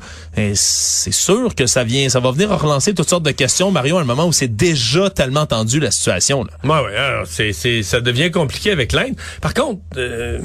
C'est 0.56 1.12
sûr 1.12 1.56
que 1.56 1.66
ça 1.66 1.84
vient, 1.84 2.10
ça 2.10 2.20
va 2.20 2.32
venir 2.32 2.50
relancer 2.50 2.94
toutes 2.94 3.10
sortes 3.10 3.24
de 3.24 3.32
question, 3.32 3.72
Mario, 3.72 3.98
à 3.98 4.02
un 4.02 4.06
moment 4.06 4.26
où 4.26 4.32
c'est 4.32 4.56
déjà 4.56 5.10
tellement 5.10 5.46
tendu 5.46 5.80
la 5.80 5.92
situation. 5.92 6.44
Là. 6.44 6.52
Ouais, 6.64 6.86
ouais, 6.86 6.96
alors, 6.96 7.28
c'est, 7.28 7.84
ça 7.84 8.02
devient 8.02 8.32
compliqué 8.32 8.72
avec 8.72 8.94
l'Inde. 8.94 9.16
Par 9.42 9.54
contre, 9.54 9.82
euh, 9.98 10.40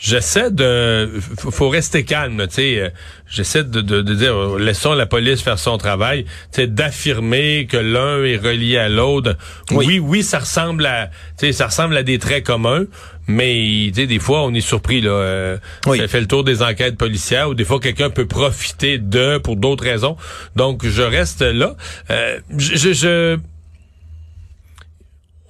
j'essaie 0.00 0.50
de, 0.50 1.10
faut, 1.36 1.68
rester 1.68 2.04
calme, 2.04 2.46
tu 2.48 2.54
sais. 2.54 2.78
euh, 2.80 2.88
J'essaie 3.28 3.62
de, 3.62 3.80
de, 3.80 4.00
de 4.02 4.14
dire, 4.14 4.34
euh, 4.34 4.58
laissons 4.58 4.94
la 4.94 5.06
police 5.06 5.40
faire 5.42 5.58
son 5.58 5.78
travail, 5.78 6.24
tu 6.24 6.30
sais, 6.62 6.66
d'affirmer 6.66 7.66
que 7.70 7.76
l'un 7.76 8.24
est 8.24 8.36
relié 8.38 8.76
à 8.78 8.88
l'autre. 8.88 9.36
Oui. 9.70 9.84
Oui. 9.86 9.98
oui, 10.00 10.22
ça 10.24 10.40
ressemble 10.40 10.84
à, 10.86 11.08
tu 11.38 11.46
sais, 11.46 11.52
ça 11.52 11.66
ressemble 11.66 11.96
à 11.96 12.02
des 12.02 12.18
traits 12.18 12.44
communs, 12.44 12.86
mais 13.28 13.52
tu 13.94 14.00
sais, 14.00 14.06
des 14.08 14.18
fois, 14.18 14.42
on 14.44 14.52
est 14.54 14.60
surpris 14.62 15.00
là. 15.00 15.10
euh, 15.10 15.58
Oui. 15.86 15.98
Ça 15.98 16.08
fait 16.08 16.20
le 16.20 16.26
tour 16.26 16.42
des 16.42 16.62
enquêtes 16.62 16.96
policières, 16.96 17.50
ou 17.50 17.54
des 17.54 17.64
fois, 17.64 17.78
quelqu'un 17.78 18.10
peut 18.10 18.26
profiter 18.26 18.98
de 18.98 19.38
pour 19.38 19.54
d'autres 19.56 19.84
raisons. 19.84 20.16
Donc, 20.56 20.84
je 20.84 21.02
reste 21.02 21.42
là. 21.42 21.76
Euh, 22.10 22.40
je, 22.58 22.76
je- 22.76 22.92
je- 22.92 23.38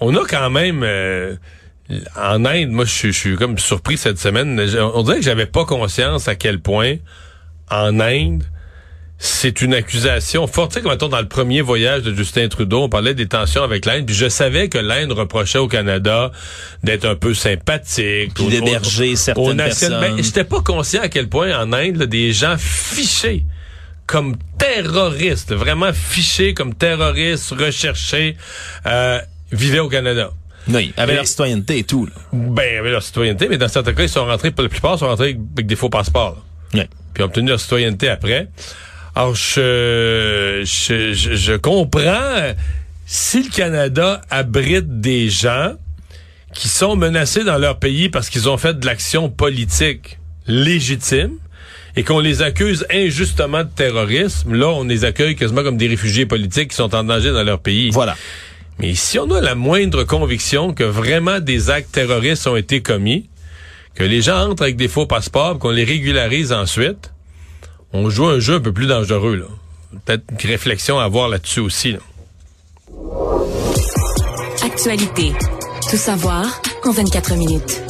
on 0.01 0.15
a 0.17 0.25
quand 0.27 0.51
même 0.51 0.83
euh, 0.83 1.37
en 2.17 2.45
Inde, 2.45 2.71
moi 2.71 2.85
je 2.85 2.91
suis- 2.91 3.13
je 3.13 3.19
suis 3.19 3.37
comme 3.37 3.59
surpris 3.59 3.97
cette 3.97 4.19
semaine. 4.19 4.61
On 4.95 5.03
dirait 5.03 5.17
que 5.17 5.23
j'avais 5.25 5.47
pas 5.47 5.65
conscience 5.65 6.29
à 6.29 6.35
quel 6.35 6.61
point 6.61 6.97
en 7.71 7.99
Inde 8.01 8.45
c'est 9.23 9.61
une 9.61 9.75
accusation 9.75 10.47
forte. 10.47 10.73
Tu 10.73 10.81
sais, 10.81 10.89
mettons, 10.89 11.09
dans 11.09 11.21
le 11.21 11.29
premier 11.29 11.61
voyage 11.61 12.03
de 12.03 12.15
Justin 12.15 12.49
Trudeau, 12.49 12.85
on 12.85 12.89
parlait 12.89 13.13
des 13.13 13.29
tensions 13.29 13.63
avec 13.63 13.85
l'Inde, 13.85 14.07
puis 14.07 14.15
je 14.15 14.31
savais 14.31 14.71
que 14.71 14.79
l'Inde 14.79 15.13
reprochait 15.13 15.59
au 15.59 15.69
Canada 15.69 16.31
d'être 16.83 17.05
un 17.05 17.17
peu 17.17 17.35
sympathique. 17.35 18.33
Puis 18.35 18.45
d'héberger 18.65 19.17
certaines 19.17 19.57
nation- 19.57 19.89
personnes. 19.91 20.17
Ben, 20.17 20.23
j'étais 20.25 20.45
pas 20.45 20.63
conscient 20.63 21.03
à 21.03 21.09
quel 21.09 21.29
point 21.29 21.55
en 21.59 21.71
Inde, 21.75 21.97
là, 21.97 22.07
des 22.07 22.33
gens 22.33 22.57
fichés 22.59 23.45
comme 24.07 24.37
terroristes, 24.59 25.53
vraiment 25.53 25.93
fichés 25.93 26.55
comme 26.55 26.75
terroristes, 26.75 27.51
recherchés, 27.51 28.37
euh, 28.87 29.21
vivaient 29.53 29.79
au 29.81 29.89
Canada. 29.91 30.31
Oui, 30.69 30.93
avec 30.97 31.13
Et- 31.15 31.17
leur 31.17 31.27
citoyenneté 31.27 31.79
et 31.79 31.85
tout. 31.85 32.07
Là. 32.07 32.13
Ben, 32.33 32.79
avec 32.79 32.93
leur 32.93 33.03
citoyenneté, 33.03 33.49
mais 33.49 33.59
dans 33.59 33.69
certains 33.69 33.93
cas, 33.93 34.03
ils 34.03 34.09
sont 34.09 34.25
rentrés, 34.27 34.51
pour 34.51 34.63
la 34.63 34.69
plupart, 34.69 34.99
sont 34.99 35.07
rentrés 35.09 35.37
avec 35.55 35.67
des 35.67 35.77
faux 35.77 35.89
passeports. 35.89 36.37
là. 36.75 36.81
Oui. 36.83 36.89
Puis 37.15 37.23
ont 37.23 37.27
obtenu 37.27 37.49
leur 37.49 37.61
citoyenneté 37.61 38.09
après. 38.09 38.49
Alors, 39.17 39.35
je, 39.35 40.63
je, 40.65 41.13
je, 41.13 41.35
je 41.35 41.53
comprends 41.55 42.01
euh, 42.05 42.53
si 43.07 43.43
le 43.43 43.49
Canada 43.51 44.21
abrite 44.31 45.01
des 45.01 45.29
gens 45.31 45.73
qui 46.55 46.69
sont 46.69 46.95
menacés 46.97 47.43
dans 47.45 47.59
leur 47.59 47.79
pays 47.79 48.09
parce 48.09 48.29
qu'ils 48.31 48.49
ont 48.49 48.57
fait 48.57 48.79
de 48.79 48.87
l'action 48.87 49.29
politique 49.29 50.19
légitime 50.47 51.33
et 51.97 52.05
qu'on 52.05 52.21
les 52.21 52.43
accuse 52.43 52.87
injustement 52.93 53.65
de 53.65 53.69
terrorisme, 53.69 54.55
là, 54.55 54.69
on 54.69 54.85
les 54.85 55.05
accueille 55.05 55.35
quasiment 55.35 55.63
comme 55.65 55.77
des 55.77 55.89
réfugiés 55.89 56.27
politiques 56.27 56.71
qui 56.71 56.77
sont 56.77 56.95
en 56.95 57.03
danger 57.03 57.33
dans 57.33 57.43
leur 57.43 57.59
pays. 57.61 57.91
Voilà. 57.91 58.17
Mais 58.81 58.95
si 58.95 59.19
on 59.19 59.31
a 59.31 59.43
la 59.43 59.55
moindre 59.55 60.05
conviction 60.05 60.73
que 60.73 60.85
vraiment 60.85 61.39
des 61.39 61.69
actes 61.69 61.93
terroristes 61.93 62.47
ont 62.47 62.57
été 62.57 62.81
commis, 62.81 63.29
que 63.95 64.05
les 64.05 64.23
gens 64.23 64.49
entrent 64.49 64.63
avec 64.63 64.77
des 64.77 64.89
faux 64.89 65.05
passeports, 65.05 65.59
qu'on 65.59 65.71
les 65.71 65.85
régularise 65.85 66.51
ensuite, 66.51 67.13
on 67.93 68.09
joue 68.09 68.27
un 68.27 68.39
jeu 68.39 68.55
un 68.55 68.61
peu 68.61 68.73
plus 68.73 68.87
dangereux. 68.87 69.37
là. 69.37 69.47
Peut-être 70.05 70.25
une 70.31 70.51
réflexion 70.51 70.99
à 70.99 71.05
avoir 71.05 71.29
là-dessus 71.29 71.61
aussi. 71.61 71.97
Actualité. 74.65 75.33
Tout 75.91 75.97
savoir 75.97 76.63
en 76.85 76.93
24 76.93 77.35
minutes. 77.35 77.83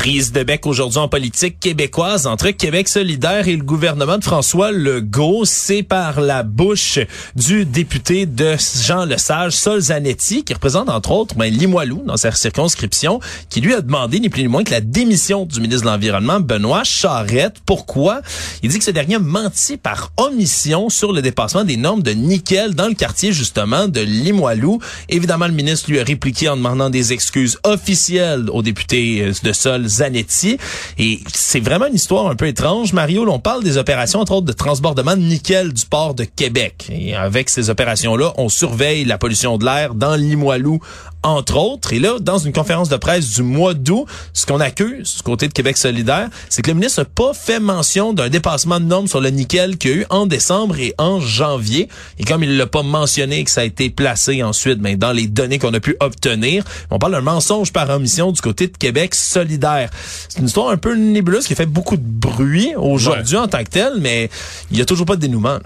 Prise 0.00 0.32
de 0.32 0.42
bec 0.42 0.64
aujourd'hui 0.64 0.98
en 0.98 1.08
politique 1.08 1.60
québécoise 1.60 2.26
entre 2.26 2.48
Québec 2.52 2.88
solidaire 2.88 3.48
et 3.48 3.54
le 3.54 3.62
gouvernement 3.62 4.16
de 4.16 4.24
François 4.24 4.72
Legault. 4.72 5.44
C'est 5.44 5.82
par 5.82 6.22
la 6.22 6.42
bouche 6.42 6.98
du 7.36 7.66
député 7.66 8.24
de 8.24 8.56
Jean 8.82 9.04
Lesage, 9.04 9.52
Sol 9.52 9.78
Zanetti, 9.78 10.42
qui 10.42 10.54
représente 10.54 10.88
entre 10.88 11.10
autres 11.10 11.34
ben, 11.34 11.52
Limoilou 11.52 12.02
dans 12.06 12.16
sa 12.16 12.32
circonscription, 12.32 13.20
qui 13.50 13.60
lui 13.60 13.74
a 13.74 13.82
demandé 13.82 14.20
ni 14.20 14.30
plus 14.30 14.40
ni 14.40 14.48
moins 14.48 14.64
que 14.64 14.70
la 14.70 14.80
démission 14.80 15.44
du 15.44 15.60
ministre 15.60 15.84
de 15.84 15.90
l'Environnement, 15.90 16.40
Benoît 16.40 16.82
Charette. 16.82 17.56
Pourquoi? 17.66 18.22
Il 18.62 18.70
dit 18.70 18.78
que 18.78 18.84
ce 18.84 18.92
dernier 18.92 19.16
a 19.16 19.18
menti 19.18 19.76
par 19.76 20.12
omission 20.16 20.88
sur 20.88 21.12
le 21.12 21.20
dépassement 21.20 21.64
des 21.64 21.76
normes 21.76 22.02
de 22.02 22.12
nickel 22.12 22.74
dans 22.74 22.88
le 22.88 22.94
quartier 22.94 23.34
justement 23.34 23.86
de 23.86 24.00
Limoilou. 24.00 24.80
Évidemment, 25.10 25.46
le 25.46 25.52
ministre 25.52 25.90
lui 25.90 26.00
a 26.00 26.04
répliqué 26.04 26.48
en 26.48 26.56
demandant 26.56 26.88
des 26.88 27.12
excuses 27.12 27.58
officielles 27.64 28.48
au 28.50 28.62
député 28.62 29.30
de 29.42 29.52
Sol 29.52 29.89
Zanetti. 29.90 30.58
Et 30.98 31.20
c'est 31.32 31.60
vraiment 31.60 31.86
une 31.86 31.94
histoire 31.94 32.28
un 32.28 32.36
peu 32.36 32.46
étrange. 32.46 32.92
Mario, 32.92 33.24
là, 33.24 33.32
on 33.32 33.38
parle 33.38 33.62
des 33.62 33.76
opérations, 33.76 34.20
entre 34.20 34.32
autres, 34.32 34.46
de 34.46 34.52
transbordement 34.52 35.16
de 35.16 35.22
nickel 35.22 35.72
du 35.72 35.84
port 35.86 36.14
de 36.14 36.24
Québec. 36.24 36.88
Et 36.90 37.14
avec 37.14 37.50
ces 37.50 37.70
opérations-là, 37.70 38.32
on 38.36 38.48
surveille 38.48 39.04
la 39.04 39.18
pollution 39.18 39.58
de 39.58 39.64
l'air 39.64 39.94
dans 39.94 40.16
Limoilou, 40.16 40.80
entre 41.22 41.56
autres. 41.56 41.92
Et 41.92 41.98
là, 41.98 42.18
dans 42.20 42.38
une 42.38 42.52
conférence 42.52 42.88
de 42.88 42.96
presse 42.96 43.30
du 43.30 43.42
mois 43.42 43.74
d'août, 43.74 44.06
ce 44.32 44.46
qu'on 44.46 44.60
accuse 44.60 45.16
du 45.16 45.22
côté 45.22 45.48
de 45.48 45.52
Québec 45.52 45.76
solidaire, 45.76 46.28
c'est 46.48 46.62
que 46.62 46.70
le 46.70 46.74
ministre 46.74 47.00
n'a 47.00 47.04
pas 47.04 47.34
fait 47.34 47.60
mention 47.60 48.12
d'un 48.12 48.28
dépassement 48.28 48.80
de 48.80 48.86
normes 48.86 49.06
sur 49.06 49.20
le 49.20 49.30
nickel 49.30 49.76
qu'il 49.76 49.90
y 49.90 49.94
a 49.94 49.96
eu 49.98 50.06
en 50.10 50.26
décembre 50.26 50.78
et 50.78 50.94
en 50.98 51.20
janvier. 51.20 51.88
Et 52.18 52.24
comme 52.24 52.42
il 52.42 52.56
l'a 52.56 52.66
pas 52.66 52.82
mentionné 52.82 53.44
que 53.44 53.50
ça 53.50 53.62
a 53.62 53.64
été 53.64 53.90
placé 53.90 54.42
ensuite 54.42 54.78
ben, 54.78 54.96
dans 54.96 55.12
les 55.12 55.26
données 55.26 55.58
qu'on 55.58 55.74
a 55.74 55.80
pu 55.80 55.96
obtenir, 56.00 56.64
on 56.90 56.98
parle 56.98 57.12
d'un 57.12 57.20
mensonge 57.20 57.72
par 57.72 57.88
omission 57.90 58.32
du 58.32 58.40
côté 58.40 58.66
de 58.66 58.76
Québec 58.76 59.14
solidaire. 59.14 59.90
C'est 60.28 60.38
une 60.38 60.46
histoire 60.46 60.70
un 60.70 60.76
peu 60.76 60.94
nébuleuse 60.94 61.46
qui 61.46 61.52
a 61.52 61.56
fait 61.56 61.66
beaucoup 61.66 61.96
de 61.96 62.02
bruit 62.02 62.74
aujourd'hui 62.76 63.36
en 63.36 63.48
tant 63.48 63.62
que 63.64 63.70
tel, 63.70 63.94
mais 64.00 64.30
il 64.70 64.78
y 64.78 64.80
a 64.80 64.84
toujours 64.84 65.06
pas 65.06 65.16
de 65.16 65.20
dénouement. 65.20 65.58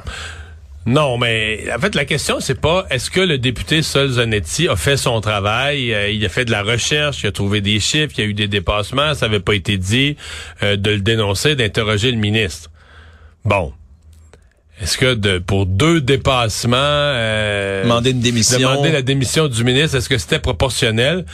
Non, 0.86 1.16
mais 1.16 1.64
en 1.74 1.78
fait, 1.78 1.94
la 1.94 2.04
question, 2.04 2.40
c'est 2.40 2.60
pas 2.60 2.84
est-ce 2.90 3.10
que 3.10 3.20
le 3.20 3.38
député 3.38 3.80
Sol 3.80 4.10
Zanetti 4.10 4.68
a 4.68 4.76
fait 4.76 4.98
son 4.98 5.20
travail, 5.22 5.94
euh, 5.94 6.10
il 6.10 6.24
a 6.26 6.28
fait 6.28 6.44
de 6.44 6.50
la 6.50 6.62
recherche, 6.62 7.22
il 7.22 7.28
a 7.28 7.32
trouvé 7.32 7.62
des 7.62 7.80
chiffres, 7.80 8.12
il 8.18 8.20
y 8.20 8.26
a 8.26 8.30
eu 8.30 8.34
des 8.34 8.48
dépassements, 8.48 9.14
ça 9.14 9.26
avait 9.26 9.40
pas 9.40 9.54
été 9.54 9.78
dit, 9.78 10.16
euh, 10.62 10.76
de 10.76 10.90
le 10.90 11.00
dénoncer, 11.00 11.56
d'interroger 11.56 12.10
le 12.10 12.18
ministre. 12.18 12.70
Bon. 13.46 13.72
Est-ce 14.80 14.98
que 14.98 15.14
de, 15.14 15.38
pour 15.38 15.64
deux 15.64 16.02
dépassements, 16.02 16.76
euh, 16.76 17.84
Demander 17.84 18.10
une 18.10 18.20
démission. 18.20 18.58
demander 18.58 18.90
la 18.90 19.02
démission 19.02 19.48
du 19.48 19.64
ministre, 19.64 19.96
est-ce 19.96 20.08
que 20.08 20.18
c'était 20.18 20.40
proportionnel? 20.40 21.24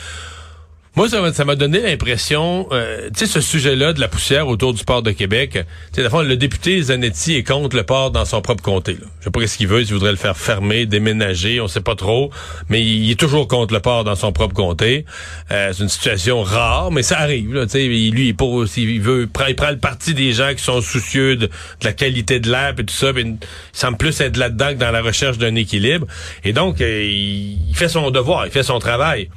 Moi, 0.97 1.07
ça 1.07 1.45
m'a- 1.45 1.55
donné 1.55 1.79
l'impression, 1.79 2.67
euh, 2.73 3.09
tu 3.15 3.19
sais, 3.19 3.25
ce 3.25 3.39
sujet-là 3.39 3.93
de 3.93 4.01
la 4.01 4.09
poussière 4.09 4.49
autour 4.49 4.73
du 4.73 4.83
port 4.83 5.01
de 5.01 5.11
Québec, 5.11 5.59
tu 5.93 6.01
sais, 6.01 6.09
fond, 6.09 6.21
le 6.21 6.35
député 6.35 6.81
Zanetti 6.81 7.35
est 7.35 7.43
contre 7.43 7.77
le 7.77 7.83
port 7.83 8.11
dans 8.11 8.25
son 8.25 8.41
propre 8.41 8.61
comté. 8.61 8.97
Je 9.19 9.23
sais 9.23 9.31
pas 9.31 9.47
ce 9.47 9.55
qu'il 9.55 9.67
veut, 9.67 9.85
s'il 9.85 9.93
voudrait 9.93 10.11
le 10.11 10.17
faire 10.17 10.35
fermer, 10.35 10.85
déménager, 10.85 11.61
on 11.61 11.69
sait 11.69 11.79
pas 11.79 11.95
trop, 11.95 12.29
mais 12.67 12.83
il 12.83 13.09
est 13.09 13.19
toujours 13.19 13.47
contre 13.47 13.73
le 13.73 13.79
port 13.79 14.03
dans 14.03 14.15
son 14.15 14.33
propre 14.33 14.53
comté. 14.53 15.05
Euh, 15.51 15.71
c'est 15.71 15.81
une 15.81 15.89
situation 15.89 16.43
rare, 16.43 16.91
mais 16.91 17.03
ça 17.03 17.19
arrive. 17.19 17.53
Là, 17.53 17.65
lui, 17.73 18.27
il, 18.27 18.35
pas, 18.35 18.45
il 18.75 19.01
veut, 19.01 19.21
il 19.21 19.27
prend, 19.29 19.45
il 19.45 19.55
prend 19.55 19.71
le 19.71 19.77
parti 19.77 20.13
des 20.13 20.33
gens 20.33 20.53
qui 20.53 20.63
sont 20.63 20.81
soucieux 20.81 21.37
de, 21.37 21.49
la 21.83 21.93
qualité 21.93 22.41
de 22.41 22.51
l'air 22.51 22.73
et 22.77 22.83
tout 22.83 22.93
ça, 22.93 23.13
puis 23.13 23.23
il 23.23 23.37
semble 23.71 23.95
plus 23.95 24.19
être 24.19 24.35
là-dedans 24.35 24.69
que 24.73 24.79
dans 24.79 24.91
la 24.91 25.01
recherche 25.01 25.37
d'un 25.37 25.55
équilibre. 25.55 26.05
Et 26.43 26.51
donc, 26.51 26.81
euh, 26.81 27.01
il 27.01 27.75
fait 27.75 27.87
son 27.89 28.11
devoir, 28.11 28.45
il 28.45 28.51
fait 28.51 28.63
son 28.63 28.79
travail. 28.79 29.29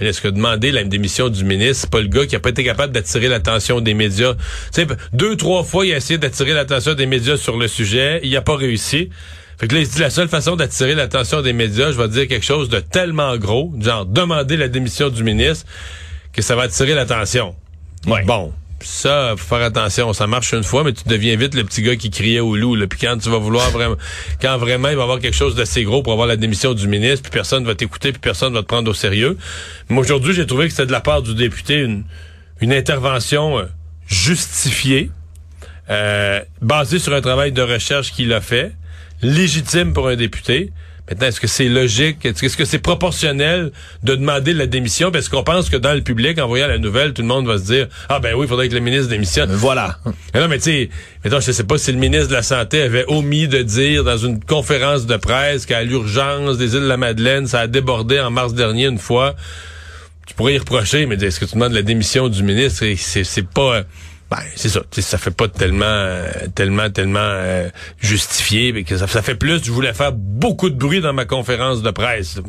Mais 0.00 0.06
est-ce 0.06 0.20
que 0.20 0.28
demander 0.28 0.72
la 0.72 0.84
démission 0.84 1.28
du 1.28 1.44
ministre, 1.44 1.82
c'est 1.82 1.90
pas 1.90 2.00
le 2.00 2.08
gars 2.08 2.26
qui 2.26 2.36
a 2.36 2.40
pas 2.40 2.50
été 2.50 2.64
capable 2.64 2.92
d'attirer 2.92 3.28
l'attention 3.28 3.80
des 3.80 3.94
médias? 3.94 4.34
Tu 4.74 4.82
sais, 4.82 4.86
deux, 5.12 5.36
trois 5.36 5.64
fois, 5.64 5.86
il 5.86 5.92
a 5.92 5.96
essayé 5.96 6.18
d'attirer 6.18 6.52
l'attention 6.52 6.94
des 6.94 7.06
médias 7.06 7.36
sur 7.36 7.56
le 7.56 7.68
sujet. 7.68 8.20
Il 8.22 8.36
a 8.36 8.42
pas 8.42 8.56
réussi. 8.56 9.10
Fait 9.58 9.68
que 9.68 9.74
là, 9.74 9.80
il 9.80 9.88
dit 9.88 10.00
la 10.00 10.10
seule 10.10 10.28
façon 10.28 10.54
d'attirer 10.54 10.94
l'attention 10.94 11.40
des 11.40 11.54
médias, 11.54 11.90
je 11.90 11.96
vais 11.96 12.08
dire 12.08 12.28
quelque 12.28 12.44
chose 12.44 12.68
de 12.68 12.78
tellement 12.80 13.36
gros, 13.38 13.72
genre 13.80 14.04
demander 14.04 14.56
la 14.58 14.68
démission 14.68 15.08
du 15.08 15.24
ministre, 15.24 15.64
que 16.32 16.42
ça 16.42 16.56
va 16.56 16.64
attirer 16.64 16.94
l'attention. 16.94 17.54
Ouais. 18.06 18.22
Bon. 18.24 18.52
Ça, 18.80 19.34
faut 19.36 19.56
faire 19.56 19.64
attention. 19.64 20.12
Ça 20.12 20.26
marche 20.26 20.52
une 20.52 20.62
fois, 20.62 20.84
mais 20.84 20.92
tu 20.92 21.04
deviens 21.06 21.36
vite 21.36 21.54
le 21.54 21.64
petit 21.64 21.82
gars 21.82 21.96
qui 21.96 22.10
criait 22.10 22.40
au 22.40 22.56
loup. 22.56 22.74
Là. 22.74 22.86
Puis 22.86 22.98
quand 23.00 23.16
tu 23.18 23.30
vas 23.30 23.38
vouloir 23.38 23.70
vraiment, 23.70 23.96
quand 24.40 24.58
vraiment 24.58 24.88
il 24.88 24.96
va 24.96 25.00
y 25.00 25.04
avoir 25.04 25.18
quelque 25.18 25.36
chose 25.36 25.54
d'assez 25.54 25.84
gros 25.84 26.02
pour 26.02 26.12
avoir 26.12 26.28
la 26.28 26.36
démission 26.36 26.74
du 26.74 26.86
ministre, 26.86 27.22
puis 27.22 27.30
personne 27.30 27.64
va 27.64 27.74
t'écouter, 27.74 28.12
puis 28.12 28.20
personne 28.20 28.52
va 28.52 28.60
te 28.60 28.66
prendre 28.66 28.90
au 28.90 28.94
sérieux. 28.94 29.38
Mais 29.88 29.98
aujourd'hui, 29.98 30.34
j'ai 30.34 30.46
trouvé 30.46 30.66
que 30.66 30.72
c'était 30.72 30.86
de 30.86 30.92
la 30.92 31.00
part 31.00 31.22
du 31.22 31.34
député 31.34 31.80
une, 31.80 32.04
intervention 32.72 33.58
euh, 33.58 33.64
justifiée, 34.06 35.10
euh, 35.88 36.40
basée 36.60 36.98
sur 36.98 37.14
un 37.14 37.20
travail 37.20 37.52
de 37.52 37.62
recherche 37.62 38.12
qu'il 38.12 38.32
a 38.32 38.40
fait, 38.40 38.72
légitime 39.22 39.92
pour 39.92 40.08
un 40.08 40.16
député. 40.16 40.72
Maintenant, 41.08 41.28
est-ce 41.28 41.40
que 41.40 41.46
c'est 41.46 41.68
logique? 41.68 42.24
Est-ce 42.24 42.56
que 42.56 42.64
c'est 42.64 42.80
proportionnel 42.80 43.70
de 44.02 44.16
demander 44.16 44.52
la 44.52 44.66
démission? 44.66 45.12
Parce 45.12 45.28
qu'on 45.28 45.44
pense 45.44 45.70
que 45.70 45.76
dans 45.76 45.94
le 45.94 46.00
public, 46.00 46.40
en 46.40 46.48
voyant 46.48 46.66
la 46.66 46.78
nouvelle, 46.78 47.12
tout 47.12 47.22
le 47.22 47.28
monde 47.28 47.46
va 47.46 47.58
se 47.58 47.64
dire 47.64 47.86
Ah 48.08 48.18
ben 48.18 48.34
oui, 48.34 48.46
il 48.46 48.48
faudrait 48.48 48.68
que 48.68 48.74
le 48.74 48.80
ministre 48.80 49.08
démissionne. 49.08 49.52
Voilà. 49.52 49.98
Mais 50.34 50.40
non, 50.40 50.48
mais 50.48 50.58
tu 50.58 50.64
sais, 50.64 50.90
mettons, 51.24 51.40
je 51.40 51.52
sais 51.52 51.64
pas 51.64 51.78
si 51.78 51.92
le 51.92 51.98
ministre 51.98 52.28
de 52.28 52.34
la 52.34 52.42
Santé 52.42 52.82
avait 52.82 53.04
omis 53.06 53.46
de 53.46 53.62
dire 53.62 54.02
dans 54.02 54.18
une 54.18 54.42
conférence 54.42 55.06
de 55.06 55.16
presse 55.16 55.64
qu'à 55.64 55.84
l'urgence 55.84 56.58
des 56.58 56.74
îles 56.74 56.82
de 56.82 56.88
la 56.88 56.96
Madeleine, 56.96 57.46
ça 57.46 57.60
a 57.60 57.66
débordé 57.68 58.18
en 58.18 58.30
mars 58.30 58.54
dernier 58.54 58.86
une 58.86 58.98
fois. 58.98 59.36
Tu 60.26 60.34
pourrais 60.34 60.54
y 60.54 60.58
reprocher, 60.58 61.06
mais 61.06 61.14
est-ce 61.14 61.38
que 61.38 61.44
tu 61.44 61.54
demandes 61.54 61.72
la 61.72 61.82
démission 61.82 62.28
du 62.28 62.42
ministre? 62.42 62.84
C'est 62.96 63.46
pas... 63.46 63.84
Ben, 64.30 64.38
c'est 64.56 64.68
ça. 64.68 64.80
Ça 64.90 65.18
fait 65.18 65.30
pas 65.30 65.48
tellement, 65.48 65.84
euh, 65.86 66.30
tellement, 66.54 66.90
tellement 66.90 67.20
euh, 67.20 67.68
justifié, 68.00 68.72
mais 68.72 68.82
que 68.82 68.96
ça, 68.96 69.06
ça 69.06 69.22
fait 69.22 69.36
plus. 69.36 69.64
Je 69.64 69.70
voulais 69.70 69.94
faire 69.94 70.12
beaucoup 70.12 70.68
de 70.68 70.74
bruit 70.74 71.00
dans 71.00 71.12
ma 71.12 71.24
conférence 71.26 71.82
de 71.82 71.90
presse. 71.90 72.40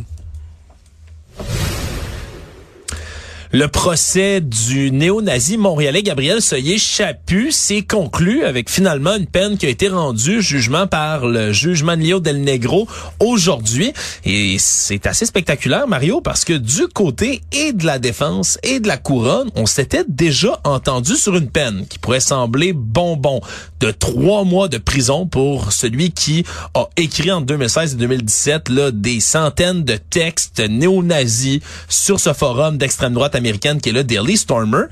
Le 3.54 3.70
procès 3.70 4.42
du 4.42 4.92
néo-nazi 4.92 5.58
montréalais 5.58 6.04
Gabriel 6.04 6.42
Soyer-Chaput 6.42 7.54
s'est 7.54 7.82
conclu 7.82 8.44
avec 8.44 8.70
finalement 8.70 9.16
une 9.16 9.25
peine 9.25 9.58
qui 9.58 9.66
a 9.66 9.70
été 9.70 9.88
rendue, 9.88 10.42
jugement 10.42 10.86
par 10.86 11.25
le 11.25 11.54
juge 11.54 11.82
Manlio 11.82 12.20
Del 12.20 12.42
Negro 12.42 12.89
aujourd'hui. 13.22 13.94
Et 14.25 14.58
c'est 14.60 15.08
assez 15.08 15.25
spectaculaire, 15.25 15.88
Mario, 15.88 16.20
parce 16.20 16.44
que 16.44 16.51
du 16.51 16.88
côté 16.89 17.42
et 17.54 17.72
de 17.72 17.86
la 17.86 18.00
défense 18.00 18.60
et 18.63 18.82
de 18.82 18.88
la 18.89 18.98
couronne, 18.98 19.50
on 19.56 19.66
s'était 19.66 20.04
déjà 20.06 20.60
entendu 20.66 21.16
sur 21.16 21.38
une 21.38 21.50
peine 21.50 21.86
qui 21.88 22.00
pourrait 22.00 22.20
sembler 22.20 22.74
bonbon 22.74 23.39
de 23.80 23.92
trois 23.92 24.44
mois 24.44 24.68
de 24.68 24.77
prison 24.77 25.25
pour 25.25 25.72
celui 25.72 26.12
qui 26.12 26.44
a 26.74 26.89
écrit 26.98 27.32
en 27.32 27.39
2016 27.39 27.94
et 27.94 27.98
2017 27.98 28.70
là, 28.70 28.92
des 28.92 29.22
centaines 29.22 29.86
de 29.86 29.96
textes 29.96 30.60
néo-nazis 30.60 31.62
sur 31.88 32.20
ce 32.20 32.34
forum 32.34 32.77
d'extrême 32.77 33.13
droite 33.13 33.37
américaine 33.38 33.79
qui 33.79 33.89
est 33.89 33.94
le 33.94 34.03
Daily 34.03 34.38
Stormer. 34.38 34.84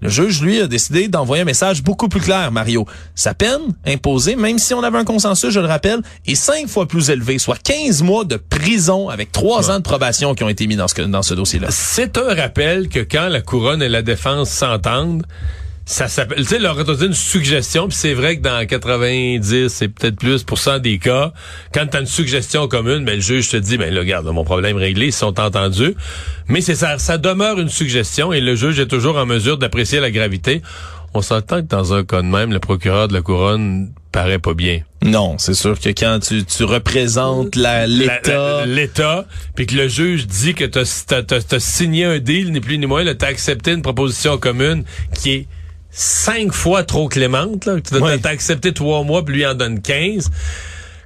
Le 0.00 0.08
juge, 0.08 0.42
lui, 0.42 0.60
a 0.60 0.66
décidé 0.66 1.08
d'envoyer 1.08 1.42
un 1.42 1.46
message 1.46 1.82
beaucoup 1.82 2.08
plus 2.08 2.20
clair, 2.20 2.50
Mario. 2.50 2.86
Sa 3.14 3.32
peine 3.32 3.60
imposée, 3.86 4.34
même 4.34 4.58
si 4.58 4.74
on 4.74 4.82
avait 4.82 4.98
un 4.98 5.04
consensus, 5.04 5.50
je 5.50 5.60
le 5.60 5.66
rappelle, 5.66 6.00
est 6.26 6.34
cinq 6.34 6.68
fois 6.68 6.86
plus 6.86 7.10
élevée, 7.10 7.38
soit 7.38 7.58
15 7.62 8.02
mois 8.02 8.24
de 8.24 8.36
prison 8.36 9.08
avec 9.08 9.30
trois 9.30 9.70
ans 9.70 9.76
de 9.76 9.82
probation 9.82 10.34
qui 10.34 10.42
ont 10.42 10.48
été 10.48 10.66
mis 10.66 10.76
dans 10.76 10.88
ce, 10.88 11.02
dans 11.02 11.22
ce 11.22 11.34
dossier-là. 11.34 11.68
C'est 11.70 12.18
un 12.18 12.34
rappel 12.34 12.88
que 12.88 13.00
quand 13.00 13.28
la 13.28 13.40
couronne 13.40 13.82
et 13.82 13.88
la 13.88 14.02
défense 14.02 14.50
s'entendent, 14.50 15.24
ça 15.86 16.08
s'appelle, 16.08 16.38
tu 16.38 16.44
sais, 16.44 16.58
leur 16.58 16.78
a 16.78 16.84
donné 16.84 17.06
une 17.06 17.12
suggestion, 17.12 17.88
puis 17.88 17.96
c'est 17.96 18.14
vrai 18.14 18.38
que 18.38 18.42
dans 18.42 18.66
90, 18.66 19.68
c'est 19.68 19.88
peut-être 19.88 20.16
plus 20.16 20.42
pour 20.42 20.58
cent 20.58 20.78
des 20.78 20.98
cas, 20.98 21.32
quand 21.74 21.86
tu 21.86 21.96
as 21.96 22.00
une 22.00 22.06
suggestion 22.06 22.68
commune, 22.68 23.04
ben, 23.04 23.16
le 23.16 23.20
juge 23.20 23.50
te 23.50 23.56
dit, 23.58 23.76
ben 23.76 23.92
là, 23.92 24.00
regarde, 24.00 24.26
mon 24.26 24.44
problème 24.44 24.76
réglé, 24.76 25.06
ils 25.06 25.12
sont 25.12 25.38
entendus. 25.38 25.94
Mais 26.48 26.62
c'est 26.62 26.74
ça, 26.74 26.98
ça 26.98 27.18
demeure 27.18 27.60
une 27.60 27.68
suggestion 27.68 28.32
et 28.32 28.40
le 28.40 28.54
juge 28.54 28.78
est 28.80 28.86
toujours 28.86 29.18
en 29.18 29.26
mesure 29.26 29.58
d'apprécier 29.58 30.00
la 30.00 30.10
gravité. 30.10 30.62
On 31.12 31.22
s'entend 31.22 31.58
que 31.58 31.68
dans 31.68 31.92
un 31.92 32.02
cas 32.02 32.22
de 32.22 32.26
même, 32.26 32.50
le 32.50 32.58
procureur 32.58 33.06
de 33.06 33.12
la 33.12 33.20
couronne 33.20 33.92
paraît 34.10 34.38
pas 34.38 34.54
bien. 34.54 34.80
Non, 35.02 35.36
c'est 35.38 35.54
sûr 35.54 35.78
que 35.78 35.90
quand 35.90 36.18
tu, 36.20 36.44
tu 36.44 36.64
représentes 36.64 37.56
l'État... 37.56 38.64
L'État, 38.64 39.26
puis 39.54 39.66
que 39.66 39.74
le 39.74 39.86
juge 39.86 40.26
dit 40.26 40.54
que 40.54 40.64
tu 40.64 40.78
as, 40.78 41.60
signé 41.60 42.04
un 42.04 42.18
deal, 42.18 42.52
ni 42.52 42.60
plus 42.60 42.78
ni 42.78 42.86
moins, 42.86 43.04
tu 43.04 43.24
as 43.24 43.28
accepté 43.28 43.72
une 43.72 43.82
proposition 43.82 44.38
commune 44.38 44.84
qui 45.14 45.32
est 45.32 45.46
cinq 45.94 46.52
fois 46.52 46.82
trop 46.84 47.08
clémente. 47.08 47.64
Là. 47.66 47.80
Tu 47.80 47.94
as 47.96 48.28
accepté 48.28 48.74
trois 48.74 49.02
mois, 49.04 49.24
puis 49.24 49.36
lui 49.36 49.46
en 49.46 49.54
donne 49.54 49.80
15 49.80 50.30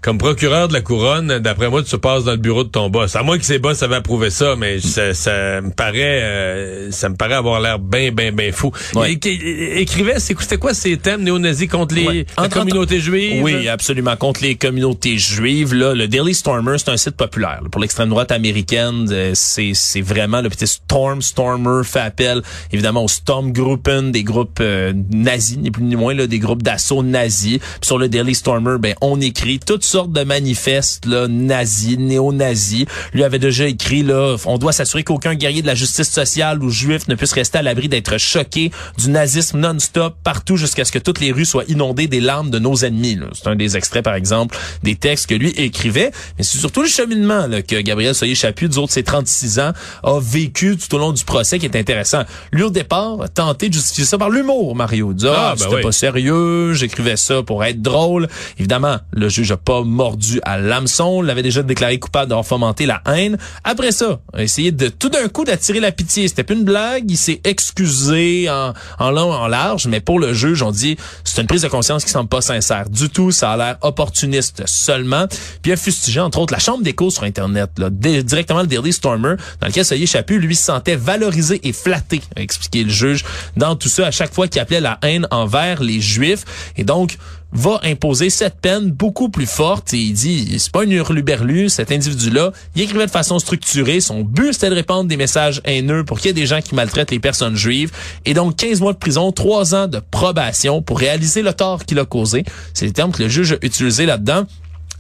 comme 0.03 0.19
procureur 0.19 0.69
de 0.69 0.73
la 0.73 0.81
couronne, 0.81 1.39
d'après 1.39 1.69
moi, 1.69 1.83
tu 1.83 1.99
passes 1.99 2.25
dans 2.25 2.33
le 2.33 2.39
bureau 2.39 2.65
de 2.65 2.69
ton 2.69 2.91
boss. 2.91 3.17
À 3.17 3.23
moins 3.23 3.39
que 3.39 3.45
ses 3.45 3.59
boss 3.59 3.83
avaient 3.83 3.97
approuvé 3.97 4.31
ça, 4.31 4.55
mais 4.57 4.81
ça, 4.81 5.15
ça 5.15 5.61
me 5.61 5.71
paraît, 5.71 6.23
euh, 6.23 6.91
ça 6.91 7.09
me 7.09 7.17
paraît 7.17 7.35
avoir 7.35 7.61
l'air 7.61 7.79
bien, 7.79 8.11
bien, 8.13 8.33
bien 8.33 8.53
fou. 8.53 8.73
Ouais. 8.95 9.13
écrivait, 9.13 10.19
c'était 10.21 10.57
quoi 10.57 10.75
ces 10.75 10.97
thèmes 10.97 11.23
néo-nazis 11.23 11.69
contre 11.69 11.95
les 11.95 12.27
la 12.37 12.49
communauté 12.49 13.01
juive? 13.01 13.43
Oui, 13.43 13.69
absolument, 13.69 14.17
contre 14.17 14.43
les 14.43 14.55
communautés 14.55 15.19
juives. 15.19 15.75
Là, 15.75 15.95
le 15.95 16.09
Daily 16.09 16.35
Stormer, 16.35 16.77
c'est 16.79 16.91
un 16.91 16.97
site 16.97 17.17
populaire 17.17 17.61
pour 17.71 17.81
l'extrême 17.81 18.09
droite 18.09 18.33
américaine. 18.33 19.07
Euh, 19.11 19.33
c'est, 19.35 19.73
c'est 19.75 20.01
vraiment 20.01 20.41
le 20.41 20.49
petit 20.49 20.67
Storm 20.67 21.23
Stormer 21.23 21.83
fait 21.85 22.01
appel 22.01 22.43
évidemment 22.73 23.05
au 23.05 23.09
Stormgruppen, 23.09 24.11
des 24.11 24.23
groupes 24.23 24.59
euh, 24.61 24.93
nazis, 25.11 25.59
ni 25.59 25.71
plus 25.71 25.83
ni 25.83 25.97
moins, 25.97 26.15
là, 26.15 26.27
des 26.27 26.39
groupes 26.39 26.63
d'assaut 26.63 27.03
nazis. 27.03 27.59
Puis 27.59 27.87
sur 27.87 27.99
le 27.99 28.09
Daily 28.09 28.35
Stormer, 28.35 28.77
ben 28.79 28.95
on 29.01 29.21
écrit 29.21 29.59
toutes 29.59 29.85
sortes 29.89 30.13
de 30.13 30.23
manifestes 30.23 31.07
là, 31.07 31.27
nazis, 31.29 31.99
néo-nazis. 31.99 32.87
Lui 33.13 33.25
avait 33.25 33.39
déjà 33.39 33.67
écrit 33.67 34.03
là, 34.03 34.37
on 34.45 34.59
doit 34.59 34.73
s'assurer 34.73 35.03
qu'aucun 35.03 35.35
guerrier 35.35 35.63
de 35.63 35.67
la 35.67 35.75
justice 35.75 36.11
sociale 36.11 36.63
ou 36.63 36.71
juif 36.71 37.09
ne 37.09 37.15
puisse 37.15 37.33
rester 37.33 37.59
à 37.59 37.63
l'abri 37.63 37.89
d'être 37.89 38.19
choqué 38.19 38.71
du 38.99 39.11
nazisme 39.11 39.59
non-stop 39.59 40.17
partout 40.23 40.57
jusqu'à 40.57 40.85
ce 40.85 40.93
que 40.93 40.99
toutes 40.99 41.21
les 41.21 41.33
rues 41.33 41.45
soient 41.45 41.65
inondées 41.69 42.07
des 42.07 42.21
larmes 42.21 42.51
de 42.51 42.59
nos 42.59 42.77
ennemis. 42.77 43.19
C'est 43.33 43.49
un 43.49 43.57
des 43.57 43.77
extraits, 43.77 44.05
par 44.05 44.15
exemple, 44.15 44.57
des 44.83 44.97
textes 44.97 45.27
que 45.27 45.35
lui 45.35 45.51
écrivait. 45.51 46.11
Mais 46.37 46.45
c'est 46.45 46.59
surtout 46.59 46.83
le 46.83 46.89
cheminement 46.89 47.47
là, 47.47 47.63
que 47.63 47.81
Gabriel 47.81 48.15
Soyer-Chaput, 48.15 48.69
du 48.69 48.79
haut 48.79 48.87
de 48.87 48.91
ses 48.91 49.03
36 49.03 49.59
ans, 49.61 49.73
a 50.03 50.21
vécu 50.21 50.77
tout 50.77 50.95
au 50.95 50.99
long 50.99 51.13
du 51.13 51.25
procès 51.25 51.59
qui 51.59 51.67
est 51.67 51.77
intéressant. 51.77 52.23
Lui, 52.53 52.63
au 52.63 52.71
départ, 52.71 53.23
a 53.23 53.29
tenté 53.29 53.69
de 53.69 53.75
justifier 53.75 54.05
ça 54.05 54.19
par 54.19 54.31
l'humour, 54.31 54.77
Mario. 54.77 55.15
Dit, 55.15 55.27
ah, 55.29 55.35
ah 55.37 55.55
ben 55.57 55.65
c'était 55.65 55.81
pas 55.81 55.93
sérieux, 55.93 56.75
j'écrivais 56.75 57.17
ça 57.17 57.43
pour 57.43 57.65
être 57.65 57.81
drôle. 57.81 58.29
Évidemment, 58.59 58.99
le 59.13 59.29
juge 59.29 59.51
a 59.53 59.57
pas 59.57 59.78
mordu 59.85 60.41
à 60.45 60.59
l'hameçon, 60.59 61.23
l'avait 61.23 61.43
déjà 61.43 61.63
déclaré 61.63 61.99
coupable 61.99 62.29
d'avoir 62.29 62.47
fomenté 62.47 62.87
la 62.87 63.03
haine. 63.07 63.39
Après 63.65 63.93
ça, 63.93 64.21
a 64.33 64.43
essayé 64.43 64.73
de 64.73 64.89
tout 64.89 65.09
d'un 65.09 65.29
coup 65.29 65.45
d'attirer 65.45 65.81
la 65.81 65.93
pitié. 65.93 66.29
C'était 66.29 66.45
plus 66.45 66.57
une 66.57 66.65
blague, 66.65 67.11
il 67.11 67.17
s'est 67.17 67.41
excusé 67.45 68.49
en, 68.51 68.73
en 68.99 69.11
long, 69.11 69.33
en 69.33 69.47
large, 69.47 69.87
mais 69.87 70.01
pour 70.01 70.19
le 70.19 70.33
juge, 70.35 70.63
on 70.63 70.71
dit 70.71 70.97
c'est 71.25 71.41
une 71.41 71.47
prise 71.47 71.63
de 71.63 71.69
conscience 71.69 72.05
qui 72.05 72.11
semble 72.11 72.29
pas 72.29 72.41
sincère 72.41 72.89
du 72.89 73.09
tout, 73.09 73.31
ça 73.31 73.53
a 73.53 73.57
l'air 73.57 73.77
opportuniste 73.83 74.63
seulement. 74.67 75.27
Puis 75.63 75.71
il 75.71 75.73
a 75.73 75.77
fustigé 75.77 76.21
entre 76.21 76.39
autres 76.39 76.53
la 76.53 76.59
chambre 76.59 76.83
d'écho 76.83 77.11
sur 77.11 77.25
internet, 77.25 77.71
directement 77.79 78.61
le 78.61 78.67
Daily 78.67 78.93
Stormer, 78.93 79.35
dans 79.61 79.67
lequel 79.67 79.85
Soyer 79.85 80.07
Chaput 80.07 80.39
lui 80.39 80.57
se 80.57 80.65
sentait 80.65 80.97
valorisé 80.97 81.61
et 81.67 81.73
flatté, 81.73 82.21
a 82.37 82.41
expliqué 82.41 82.85
le 82.85 82.91
juge 82.91 83.25
dans 83.57 83.77
tout 83.77 83.89
ça 83.89 84.07
à 84.07 84.11
chaque 84.11 84.33
fois 84.33 84.49
qu'il 84.49 84.61
appelait 84.61 84.81
la 84.81 84.99
haine 85.03 85.27
envers 85.31 85.83
les 85.83 86.01
juifs 86.01 86.45
et 86.77 86.85
donc 86.85 87.17
va 87.53 87.81
imposer 87.83 88.31
cette 88.31 88.61
peine 88.61 88.91
beaucoup 88.91 89.29
plus 89.29 89.47
forte. 89.47 89.93
Il 89.93 90.13
dit, 90.13 90.59
c'est 90.59 90.71
pas 90.71 90.83
un 90.83 90.91
hurluberlu, 90.91 91.69
cet 91.69 91.91
individu-là. 91.91 92.53
Il 92.77 92.83
écrivait 92.83 93.07
de 93.07 93.11
façon 93.11 93.39
structurée. 93.39 94.01
Son 94.01 94.23
but, 94.23 94.53
c'était 94.53 94.71
de 94.71 94.75
répandre 94.75 95.09
des 95.09 95.17
messages 95.17 95.61
haineux 95.65 96.05
pour 96.05 96.19
qu'il 96.19 96.27
y 96.27 96.31
ait 96.31 96.35
des 96.35 96.47
gens 96.47 96.61
qui 96.61 96.75
maltraitent 96.75 97.11
les 97.11 97.19
personnes 97.19 97.57
juives. 97.57 97.91
Et 98.25 98.35
donc, 98.35 98.57
15 98.57 98.81
mois 98.81 98.93
de 98.93 98.99
prison, 98.99 99.33
3 99.33 99.75
ans 99.75 99.89
de 99.89 100.01
probation 100.11 100.83
pour 100.83 100.99
réaliser 100.99 101.43
le 101.43 101.53
tort 101.53 101.85
qu'il 101.85 101.99
a 101.99 102.05
causé. 102.05 102.45
C'est 102.75 102.87
le 102.87 102.93
terme 102.93 103.13
que 103.13 103.23
le 103.23 103.29
juge 103.29 103.53
a 103.53 103.57
utilisé 103.63 104.07
là-dedans. 104.07 104.45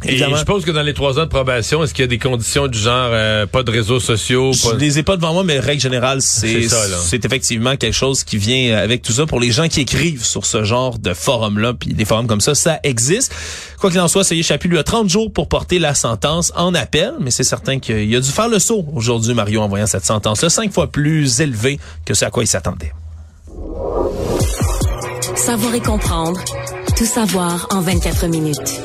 Et 0.05 0.17
je 0.17 0.37
suppose 0.37 0.65
que 0.65 0.71
dans 0.71 0.83
les 0.83 0.95
trois 0.95 1.19
ans 1.19 1.25
de 1.25 1.29
probation, 1.29 1.83
est-ce 1.83 1.93
qu'il 1.93 2.03
y 2.03 2.05
a 2.05 2.09
des 2.09 2.19
conditions 2.19 2.69
du 2.69 2.79
genre 2.79 3.11
euh, 3.13 3.47
pas 3.47 3.65
de 3.65 3.71
réseaux 3.71 3.99
sociaux? 3.99 4.53
Pas... 4.53 4.71
Je 4.73 4.77
les 4.77 4.99
ai 5.01 5.03
pas 5.03 5.17
devant 5.17 5.33
moi, 5.33 5.43
mais 5.43 5.59
règle 5.59 5.81
générale, 5.81 6.23
c'est 6.23 6.69
c'est 6.69 7.25
effectivement 7.25 7.77
quelque 7.77 7.95
chose 7.95 8.23
qui 8.23 8.37
vient 8.37 8.77
avec 8.77 9.03
tout 9.03 9.13
ça 9.13 9.27
pour 9.27 9.41
les 9.41 9.51
gens 9.51 9.67
qui 9.69 9.81
écrivent 9.81 10.25
sur 10.25 10.47
ce 10.47 10.63
genre 10.63 10.99
de 10.99 11.15
forum-là, 11.15 11.75
puis 11.75 11.95
des 11.95 12.05
forums 12.05 12.29
comme 12.29 12.41
ça, 12.41 12.55
ça 12.55 12.79
existe. 12.85 13.35
Quoi 13.81 13.91
qu'il 13.91 14.01
en 14.01 14.09
soit, 14.09 14.23
Sayer 14.23 14.43
Chapu 14.43 14.69
lui 14.69 14.79
a 14.79 14.85
30 14.85 15.09
jours 15.09 15.33
pour 15.33 15.49
porter 15.49 15.81
la 15.81 15.95
sentence 15.95 16.53
en 16.55 16.75
appel, 16.75 17.15
mais 17.21 17.33
c'est 17.33 17.45
certain 17.45 17.81
qu'il 17.81 18.15
a 18.15 18.21
dû 18.21 18.31
faire 18.31 18.49
le 18.49 18.61
saut 18.61 18.87
aujourd'hui, 18.95 19.35
Mario, 19.35 19.63
en 19.63 19.69
voyant 19.69 19.87
cette 19.87 20.05
sentence-là, 20.05 20.49
cinq 20.49 20.73
fois 20.73 20.91
plus 20.91 21.41
élevée 21.41 21.81
que 22.05 22.15
ce 22.15 22.25
à 22.25 22.31
quoi 22.31 22.45
il 22.45 22.49
s'attendait. 22.49 22.93
Savoir 25.35 25.75
et 25.75 25.81
comprendre, 25.81 26.41
tout 26.97 27.07
savoir 27.07 27.67
en 27.71 27.81
24 27.81 28.27
minutes. 28.29 28.81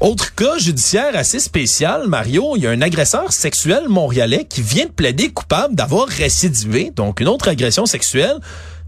Autre 0.00 0.34
cas 0.34 0.58
judiciaire 0.58 1.16
assez 1.16 1.38
spécial, 1.38 2.08
Mario, 2.08 2.56
il 2.56 2.62
y 2.64 2.66
a 2.66 2.70
un 2.70 2.82
agresseur 2.82 3.32
sexuel 3.32 3.88
montréalais 3.88 4.44
qui 4.44 4.60
vient 4.60 4.86
de 4.86 4.90
plaider 4.90 5.30
coupable 5.30 5.74
d'avoir 5.74 6.08
récidivé, 6.08 6.92
donc 6.94 7.20
une 7.20 7.28
autre 7.28 7.48
agression 7.48 7.86
sexuelle. 7.86 8.36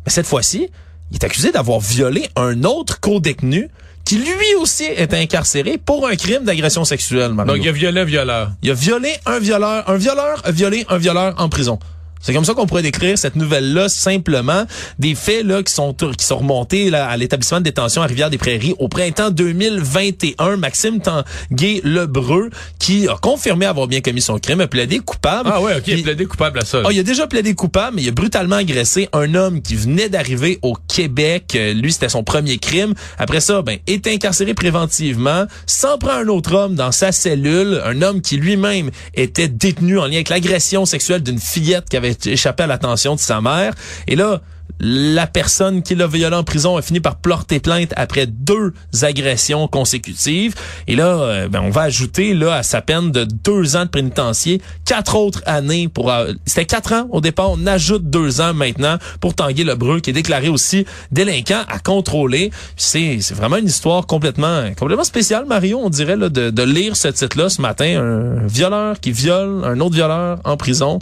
Mais 0.05 0.13
cette 0.13 0.27
fois-ci, 0.27 0.69
il 1.11 1.17
est 1.17 1.25
accusé 1.25 1.53
d'avoir 1.53 1.81
violé 1.81 2.29
un 2.37 2.65
autre 2.65 3.01
co-détenu 3.01 3.71
qui 4.05 4.19
lui 4.19 4.55
aussi 4.61 4.85
est 4.85 5.15
incarcéré 5.15 5.79
pour 5.79 6.07
un 6.07 6.17
crime 6.17 6.45
d'agression 6.45 6.85
sexuelle. 6.85 7.33
Mario. 7.33 7.55
Donc 7.55 7.65
il 7.65 7.69
a 7.69 7.73
violé 7.73 8.01
un 8.01 8.05
violeur. 8.05 8.53
Il 8.63 8.71
a 8.71 8.75
violé 8.75 9.13
un 9.27 9.39
violeur. 9.39 9.89
Un 9.89 9.97
violeur 9.97 10.43
a 10.45 10.51
violé 10.51 10.85
un 10.89 10.99
violeur 10.99 11.35
en 11.39 11.49
prison. 11.49 11.79
C'est 12.27 12.35
comme 12.35 12.45
ça 12.45 12.55
qu'on 12.55 12.67
pourrait 12.67 12.83
décrire 12.83 13.17
cette 13.17 13.37
nouvelle-là 13.37 13.89
simplement. 13.89 14.65
Des 14.99 15.15
faits 15.15 15.47
là 15.47 15.63
qui 15.63 15.73
sont 15.73 15.95
qui 15.95 16.25
sont 16.25 16.39
remontés 16.39 16.91
là, 16.91 17.07
à 17.07 17.17
l'établissement 17.17 17.61
de 17.61 17.65
détention 17.65 18.03
à 18.03 18.07
Rivière-des-Prairies 18.07 18.75
au 18.81 18.89
printemps 18.89 19.31
2021. 19.31 20.57
Maxime 20.57 21.01
Tanguay 21.01 21.81
Lebreu, 21.85 22.51
qui 22.81 23.07
a 23.07 23.15
confirmé 23.15 23.65
avoir 23.65 23.87
bien 23.87 24.01
commis 24.01 24.23
son 24.23 24.41
crime, 24.41 24.61
a 24.61 24.67
plaidé 24.67 24.99
coupable. 24.99 25.51
Ah 25.53 25.63
ouais, 25.63 25.77
ok, 25.77 25.85
il 25.87 26.01
a 26.01 26.03
plaidé 26.03 26.27
coupable 26.27 26.59
à 26.59 26.65
ça. 26.65 26.83
Ah, 26.85 26.89
il 26.91 26.99
a 26.99 27.05
déjà 27.05 27.29
plaidé 27.29 27.55
coupable, 27.55 27.95
mais 27.95 28.03
il 28.03 28.09
a 28.09 28.11
brutalement 28.13 28.57
agressé 28.57 29.09
un 29.13 29.37
homme 29.37 29.63
qui 29.63 29.77
venait 29.77 30.09
d'arriver 30.09 30.59
au 30.63 30.75
Québec. 30.89 31.53
Euh, 31.55 31.75
lui, 31.75 31.93
c'était 31.93 32.09
son 32.09 32.25
premier 32.25 32.59
crime. 32.59 32.95
Après 33.19 33.41
ça, 33.41 33.63
ben, 33.63 33.79
est 33.87 34.05
incarcéré 34.09 34.53
préventivement, 34.53 35.45
s'en 35.67 35.97
prend 35.97 36.15
un 36.15 36.27
autre 36.27 36.55
homme 36.57 36.75
dans 36.75 36.91
sa 36.91 37.13
cellule, 37.13 37.81
un 37.85 38.03
homme 38.03 38.21
qui 38.21 38.37
lui-même 38.37 38.91
était 39.15 39.47
détenu 39.47 40.01
en 40.01 40.07
lien 40.07 40.15
avec 40.15 40.29
l'agression 40.29 40.87
sexuelle 40.87 41.23
d'une 41.23 41.39
fillette 41.39 41.89
qui 41.89 41.97
avait 41.97 42.16
échappé 42.25 42.63
à 42.65 42.67
l'attention 42.67 43.15
de 43.15 43.21
sa 43.21 43.41
mère. 43.41 43.73
Et 44.07 44.17
là, 44.17 44.41
La 44.79 45.27
personne 45.27 45.83
qui 45.83 45.95
l'a 45.95 46.07
violé 46.07 46.37
en 46.37 46.45
prison 46.45 46.77
a 46.77 46.83
fini 46.83 47.01
par 47.01 47.17
porter 47.17 47.61
plainte 47.61 47.95
après 47.97 48.27
deux 48.27 48.75
agressions 49.03 49.69
consécutives. 49.69 50.55
Et 50.87 50.97
là, 50.97 51.07
euh, 51.07 51.49
ben, 51.49 51.61
on 51.63 51.71
va 51.71 51.83
ajouter 51.83 52.35
là 52.35 52.57
à 52.57 52.63
sa 52.63 52.83
peine 52.83 53.11
de 53.11 53.25
deux 53.25 53.77
ans 53.77 53.85
de 53.85 53.91
pénitencier 53.91 54.61
quatre 54.85 55.15
autres 55.17 55.41
années 55.47 55.89
pour. 55.89 56.13
euh, 56.13 56.33
C'était 56.45 56.67
quatre 56.67 56.93
ans 56.93 57.07
au 57.11 57.23
départ. 57.23 57.53
On 57.53 57.67
ajoute 57.67 58.11
deux 58.11 58.43
ans 58.43 58.53
maintenant 58.53 58.99
pour 59.21 59.35
Tanguy 59.35 59.65
Lebrun, 59.65 60.01
qui 60.01 60.11
est 60.11 60.13
déclaré 60.13 60.49
aussi 60.51 60.85
délinquant 61.11 61.63
à 61.69 61.79
contrôler. 61.79 62.51
C'est 62.77 63.21
c'est 63.23 63.35
vraiment 63.35 63.57
une 63.57 63.67
histoire 63.69 64.05
complètement 64.07 64.69
complètement 64.77 65.05
spéciale, 65.05 65.47
Mario. 65.47 65.81
On 65.83 65.89
dirait 65.91 66.17
là, 66.17 66.29
de, 66.29 66.51
de 66.51 66.63
lire 66.65 66.97
ce 66.97 67.09
titre-là 67.09 67.49
ce 67.49 67.63
matin. 67.63 67.87
Un 68.03 68.47
violeur 68.47 69.01
qui 69.01 69.11
viole 69.13 69.65
un 69.65 69.81
autre 69.81 69.95
violeur 69.95 70.39
en 70.45 70.57
prison. 70.59 70.99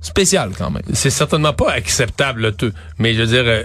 Spécial 0.00 0.52
quand 0.56 0.70
même. 0.70 0.82
C'est 0.92 1.10
certainement 1.10 1.52
pas 1.52 1.72
acceptable, 1.72 2.42
là, 2.42 2.52
tout. 2.52 2.72
Mais 2.98 3.14
je 3.14 3.22
veux 3.22 3.26
dire, 3.26 3.44
euh, 3.44 3.64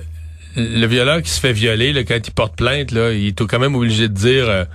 le 0.55 0.85
violeur 0.87 1.21
qui 1.21 1.29
se 1.29 1.39
fait 1.39 1.53
violer, 1.53 1.93
là, 1.93 2.03
quand 2.03 2.19
il 2.25 2.31
porte 2.31 2.55
plainte, 2.55 2.91
là, 2.91 3.11
il 3.11 3.27
est 3.27 3.45
quand 3.45 3.59
même 3.59 3.75
obligé 3.75 4.07
de 4.07 4.13
dire... 4.13 4.49
euh, 4.49 4.65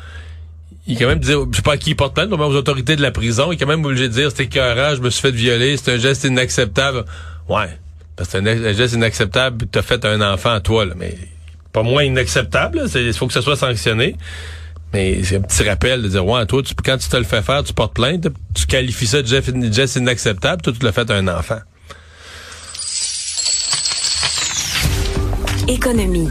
il 0.87 0.95
est 0.95 0.97
quand 0.97 1.09
même 1.09 1.19
dire, 1.19 1.41
je 1.51 1.57
sais 1.57 1.63
pas 1.63 1.73
à 1.73 1.77
qui 1.77 1.91
il 1.91 1.97
porte 1.97 2.15
plainte, 2.15 2.31
mais 2.31 2.37
aux 2.37 2.55
autorités 2.55 2.97
de 2.97 3.03
la 3.03 3.11
prison, 3.11 3.53
il 3.53 3.57
est 3.57 3.59
quand 3.59 3.67
même 3.67 3.85
obligé 3.85 4.09
de 4.09 4.15
dire, 4.15 4.31
c'était 4.31 4.45
écœurant, 4.45 4.97
je 4.97 5.03
me 5.03 5.11
suis 5.11 5.21
fait 5.21 5.31
violer, 5.33 5.77
c'est 5.77 5.93
un 5.93 5.99
geste 5.99 6.25
inacceptable. 6.25 7.05
Ouais, 7.47 7.69
parce 8.17 8.31
que 8.31 8.39
c'est 8.39 8.49
un, 8.49 8.65
un 8.65 8.73
geste 8.73 8.95
inacceptable, 8.95 9.67
t'as 9.71 9.83
fait 9.83 10.03
un 10.07 10.23
enfant 10.23 10.53
à 10.53 10.61
toi, 10.61 10.87
là, 10.87 10.95
mais 10.97 11.15
pas 11.75 11.83
moins 11.83 12.05
inacceptable, 12.05 12.85
il 12.95 13.13
faut 13.13 13.27
que 13.27 13.35
ça 13.35 13.43
soit 13.43 13.57
sanctionné. 13.57 14.17
Mais 14.93 15.23
c'est 15.23 15.37
un 15.37 15.43
petit 15.43 15.69
rappel 15.69 16.03
de 16.03 16.09
dire, 16.09 16.27
ouais, 16.27 16.47
toi, 16.47 16.63
tu, 16.63 16.75
quand 16.75 16.97
tu 16.97 17.09
te 17.09 17.17
le 17.17 17.25
fais 17.25 17.43
faire, 17.43 17.63
tu 17.63 17.75
portes 17.75 17.95
plainte, 17.95 18.29
tu 18.55 18.67
qualifies 18.67 19.07
ça 19.07 19.23
de 19.23 19.73
geste 19.73 19.97
inacceptable, 19.97 20.63
toi, 20.63 20.73
tu 20.79 20.85
l'as 20.85 20.93
fait 20.93 21.11
à 21.11 21.15
un 21.15 21.29
enfant. 21.29 21.59
Économie. 25.69 26.31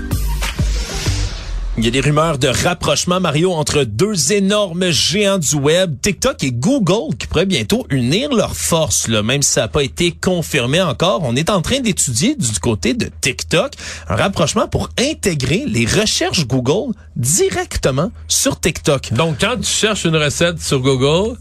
Il 1.79 1.85
y 1.85 1.87
a 1.89 1.91
des 1.91 2.01
rumeurs 2.01 2.39
de 2.39 2.47
rapprochement, 2.47 3.19
Mario, 3.19 3.53
entre 3.53 3.83
deux 3.83 4.33
énormes 4.33 4.89
géants 4.89 5.37
du 5.37 5.53
web, 5.53 5.95
TikTok 6.01 6.43
et 6.43 6.51
Google, 6.51 7.15
qui 7.15 7.27
pourraient 7.27 7.45
bientôt 7.45 7.85
unir 7.91 8.33
leurs 8.33 8.55
forces, 8.55 9.07
là, 9.07 9.21
même 9.21 9.43
si 9.43 9.51
ça 9.51 9.61
n'a 9.61 9.67
pas 9.67 9.83
été 9.83 10.09
confirmé 10.09 10.81
encore. 10.81 11.21
On 11.23 11.35
est 11.35 11.51
en 11.51 11.61
train 11.61 11.79
d'étudier 11.79 12.33
du 12.33 12.59
côté 12.59 12.95
de 12.95 13.11
TikTok 13.21 13.73
un 14.07 14.15
rapprochement 14.15 14.67
pour 14.67 14.89
intégrer 14.97 15.65
les 15.67 15.85
recherches 15.85 16.47
Google 16.47 16.95
directement 17.15 18.11
sur 18.27 18.59
TikTok. 18.59 19.13
Donc, 19.13 19.35
quand 19.39 19.57
tu 19.57 19.71
cherches 19.71 20.05
une 20.05 20.17
recette 20.17 20.59
sur 20.59 20.79
Google, 20.79 21.37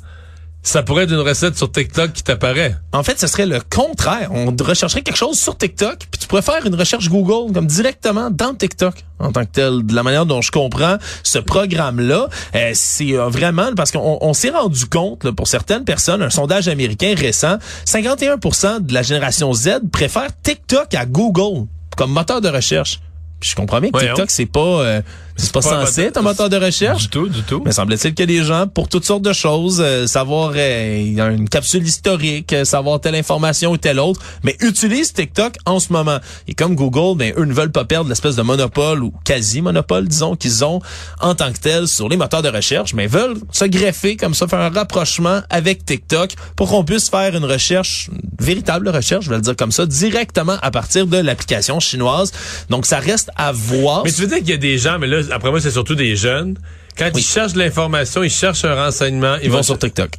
ça 0.66 0.82
pourrait 0.82 1.04
être 1.04 1.12
une 1.12 1.20
recette 1.20 1.56
sur 1.56 1.70
TikTok 1.70 2.12
qui 2.12 2.22
t'apparaît. 2.24 2.74
En 2.92 3.02
fait, 3.04 3.20
ce 3.20 3.28
serait 3.28 3.46
le 3.46 3.60
contraire. 3.60 4.30
On 4.32 4.54
rechercherait 4.58 5.02
quelque 5.02 5.16
chose 5.16 5.38
sur 5.38 5.56
TikTok, 5.56 5.98
puis 6.10 6.18
tu 6.20 6.26
pourrais 6.26 6.42
faire 6.42 6.66
une 6.66 6.74
recherche 6.74 7.08
Google 7.08 7.52
comme 7.52 7.66
directement 7.66 8.30
dans 8.30 8.52
TikTok 8.52 8.94
en 9.20 9.30
tant 9.30 9.44
que 9.44 9.50
tel. 9.52 9.86
De 9.86 9.94
la 9.94 10.02
manière 10.02 10.26
dont 10.26 10.42
je 10.42 10.50
comprends 10.50 10.96
ce 11.22 11.38
programme-là, 11.38 12.28
euh, 12.54 12.70
c'est 12.74 13.16
euh, 13.16 13.28
vraiment 13.28 13.74
parce 13.76 13.92
qu'on 13.92 14.18
on 14.20 14.34
s'est 14.34 14.50
rendu 14.50 14.86
compte 14.86 15.22
là, 15.24 15.32
pour 15.32 15.46
certaines 15.46 15.84
personnes, 15.84 16.20
un 16.20 16.30
sondage 16.30 16.66
américain 16.66 17.14
récent, 17.16 17.58
51% 17.86 18.80
de 18.80 18.92
la 18.92 19.02
génération 19.02 19.52
Z 19.52 19.80
préfère 19.92 20.28
TikTok 20.42 20.94
à 20.94 21.06
Google 21.06 21.66
comme 21.96 22.10
moteur 22.10 22.40
de 22.40 22.48
recherche. 22.48 23.00
Puis 23.38 23.50
je 23.50 23.54
comprends 23.54 23.80
bien 23.80 23.90
que 23.90 23.98
Voyons. 23.98 24.14
TikTok 24.14 24.30
c'est 24.30 24.46
pas 24.46 24.60
euh, 24.60 25.02
c'est 25.36 25.52
pas, 25.52 25.62
censé 25.62 26.02
être 26.02 26.16
un 26.16 26.22
moteur 26.22 26.48
de 26.48 26.56
recherche. 26.56 27.02
Du 27.02 27.08
tout, 27.08 27.28
du 27.28 27.42
tout. 27.42 27.62
Mais 27.64 27.72
semble-t-il 27.72 28.22
a 28.22 28.26
des 28.26 28.42
gens 28.42 28.66
pour 28.66 28.88
toutes 28.88 29.04
sortes 29.04 29.22
de 29.22 29.32
choses, 29.32 29.80
euh, 29.80 30.06
savoir 30.06 30.52
euh, 30.56 31.30
une 31.36 31.48
capsule 31.48 31.86
historique, 31.86 32.52
euh, 32.52 32.64
savoir 32.64 33.00
telle 33.00 33.14
information 33.14 33.72
ou 33.72 33.76
telle 33.76 34.00
autre, 34.00 34.20
mais 34.42 34.56
utilisent 34.60 35.12
TikTok 35.12 35.56
en 35.66 35.78
ce 35.78 35.92
moment. 35.92 36.18
Et 36.48 36.54
comme 36.54 36.74
Google, 36.74 37.18
ben 37.18 37.34
eux 37.36 37.44
ne 37.44 37.52
veulent 37.52 37.72
pas 37.72 37.84
perdre 37.84 38.08
l'espèce 38.08 38.36
de 38.36 38.42
monopole 38.42 39.02
ou 39.02 39.12
quasi 39.24 39.60
monopole, 39.60 40.08
disons, 40.08 40.36
qu'ils 40.36 40.64
ont 40.64 40.80
en 41.20 41.34
tant 41.34 41.52
que 41.52 41.58
tel 41.58 41.86
sur 41.86 42.08
les 42.08 42.16
moteurs 42.16 42.42
de 42.42 42.48
recherche, 42.48 42.94
mais 42.94 43.06
veulent 43.06 43.36
se 43.52 43.64
greffer 43.64 44.16
comme 44.16 44.34
ça, 44.34 44.48
faire 44.48 44.60
un 44.60 44.70
rapprochement 44.70 45.40
avec 45.50 45.84
TikTok 45.84 46.34
pour 46.56 46.70
qu'on 46.70 46.84
puisse 46.84 47.10
faire 47.10 47.34
une 47.36 47.44
recherche, 47.44 48.08
une 48.12 48.44
véritable 48.44 48.88
recherche, 48.88 49.26
je 49.26 49.30
vais 49.30 49.36
le 49.36 49.42
dire 49.42 49.56
comme 49.56 49.72
ça, 49.72 49.86
directement 49.86 50.56
à 50.62 50.70
partir 50.70 51.06
de 51.06 51.18
l'application 51.18 51.80
chinoise. 51.80 52.32
Donc 52.70 52.86
ça 52.86 52.98
reste 52.98 53.30
à 53.36 53.52
voir. 53.52 54.04
Mais 54.04 54.12
tu 54.12 54.22
veux 54.22 54.28
dire 54.28 54.38
qu'il 54.38 54.50
y 54.50 54.54
a 54.54 54.58
des 54.58 54.78
gens, 54.78 54.98
mais 54.98 55.06
là, 55.06 55.20
après 55.32 55.50
moi, 55.50 55.60
c'est 55.60 55.70
surtout 55.70 55.94
des 55.94 56.16
jeunes. 56.16 56.58
Quand 56.96 57.10
Oui. 57.14 57.20
ils 57.20 57.24
cherchent 57.24 57.52
de 57.52 57.58
l'information, 57.58 58.22
ils 58.22 58.30
cherchent 58.30 58.64
un 58.64 58.74
renseignement, 58.74 59.36
ils, 59.36 59.46
Ils 59.46 59.50
vont 59.50 59.62
sur 59.62 59.78
TikTok. 59.78 60.10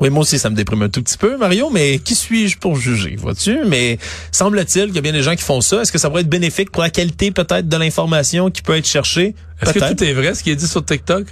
Oui, 0.00 0.10
moi 0.10 0.22
aussi, 0.22 0.38
ça 0.38 0.50
me 0.50 0.56
déprime 0.56 0.82
un 0.82 0.88
tout 0.88 1.02
petit 1.02 1.16
peu, 1.16 1.36
Mario, 1.38 1.70
mais 1.70 1.98
qui 1.98 2.14
suis-je 2.14 2.58
pour 2.58 2.76
juger, 2.76 3.16
vois-tu? 3.16 3.60
Mais 3.66 3.98
semble-t-il 4.32 4.86
qu'il 4.86 4.96
y 4.96 4.98
a 4.98 5.00
bien 5.00 5.12
des 5.12 5.22
gens 5.22 5.36
qui 5.36 5.42
font 5.44 5.60
ça. 5.60 5.82
Est-ce 5.82 5.92
que 5.92 5.98
ça 5.98 6.08
pourrait 6.08 6.22
être 6.22 6.28
bénéfique 6.28 6.70
pour 6.72 6.82
la 6.82 6.90
qualité 6.90 7.30
peut-être 7.30 7.68
de 7.68 7.76
l'information 7.76 8.50
qui 8.50 8.60
peut 8.62 8.76
être 8.76 8.86
cherchée? 8.88 9.34
Est-ce 9.62 9.72
que 9.72 9.78
tout 9.94 10.04
est 10.04 10.12
vrai, 10.12 10.34
ce 10.34 10.42
qui 10.42 10.50
est 10.50 10.56
dit 10.56 10.66
sur 10.66 10.84
TikTok? 10.84 11.26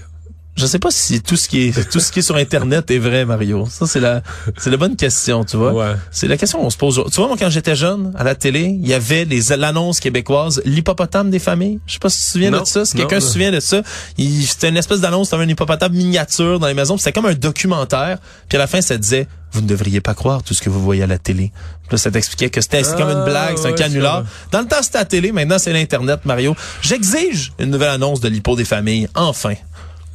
Je 0.55 0.67
sais 0.67 0.79
pas 0.79 0.91
si 0.91 1.23
tout 1.23 1.37
ce 1.37 1.49
qui 1.49 1.69
est 1.69 1.91
tout 1.91 1.99
ce 1.99 2.12
qui 2.12 2.19
est 2.19 2.23
sur 2.23 2.37
Internet 2.37 2.91
est 2.91 2.99
vrai, 2.99 3.25
Mario. 3.25 3.67
Ça, 3.71 3.87
c'est 3.87 4.01
la 4.01 4.23
c'est 4.59 4.71
la 4.71 4.77
bonne 4.77 4.97
question, 4.97 5.45
tu 5.45 5.57
vois. 5.57 5.73
Ouais. 5.73 5.97
C'est 6.11 6.29
la 6.29 6.37
question 6.37 6.61
qu'on 6.61 6.69
se 6.69 6.77
pose. 6.77 7.03
Tu 7.11 7.17
vois, 7.17 7.29
moi, 7.29 7.37
quand 7.38 7.49
j'étais 7.49 7.75
jeune, 7.75 8.12
à 8.17 8.23
la 8.23 8.35
télé, 8.35 8.65
il 8.65 8.87
y 8.87 8.93
avait 8.93 9.25
les 9.25 9.57
l'annonce 9.57 9.99
québécoise, 9.99 10.61
l'hippopotame 10.67 11.31
des 11.31 11.38
familles. 11.38 11.81
Je 11.87 11.95
sais 11.95 11.99
pas 11.99 12.11
si 12.11 12.21
tu 12.21 12.27
te 12.27 12.33
souviens 12.33 12.51
Non, 12.51 12.61
de 12.61 12.67
ça. 12.67 12.85
Si 12.85 12.97
quelqu'un 12.97 13.21
se 13.21 13.29
souvient 13.33 13.51
de 13.51 13.61
ça, 13.61 13.83
c'était 14.19 14.69
une 14.69 14.77
espèce 14.77 15.01
d'annonce, 15.01 15.31
t'avais 15.31 15.45
un 15.45 15.49
hippopotame 15.49 15.93
miniature 15.93 16.61
dans 16.61 16.67
les 16.67 16.75
maisons. 16.75 16.99
C'était 16.99 17.12
comme 17.12 17.27
un 17.27 17.35
documentaire. 17.35 18.19
Puis 18.49 18.57
à 18.57 18.61
la 18.61 18.67
fin, 18.67 18.83
ça 18.83 18.99
disait, 18.99 19.29
vous 19.53 19.62
ne 19.62 19.67
devriez 19.67 20.01
pas 20.01 20.15
croire 20.15 20.43
tout 20.43 20.55
ce 20.55 20.61
que 20.62 20.71
vous 20.71 20.83
voyez 20.83 21.03
à 21.03 21.07
la 21.07 21.19
télé. 21.19 21.53
Là, 21.91 21.99
ça 21.99 22.11
t'expliquait 22.11 22.49
que 22.49 22.61
c'était 22.61 22.85
c'est 22.85 22.97
comme 22.97 23.11
une 23.11 23.19
Ah, 23.19 23.25
blague, 23.25 23.57
c'est 23.59 23.67
un 23.67 23.71
ouais, 23.71 23.75
canular. 23.77 24.25
Dans 24.51 24.61
le 24.61 24.67
temps, 24.67 24.83
c'était 24.83 24.99
la 24.99 25.05
télé. 25.05 25.33
Maintenant, 25.33 25.59
c'est 25.59 25.73
l'Internet, 25.75 26.21
Mario. 26.25 26.57
J'exige 26.81 27.53
une 27.59 27.71
nouvelle 27.71 27.91
annonce 27.91 28.21
de 28.21 28.29
l'hippo 28.29 28.57
des 28.57 28.65
familles. 28.65 29.09
Enfin. 29.15 29.55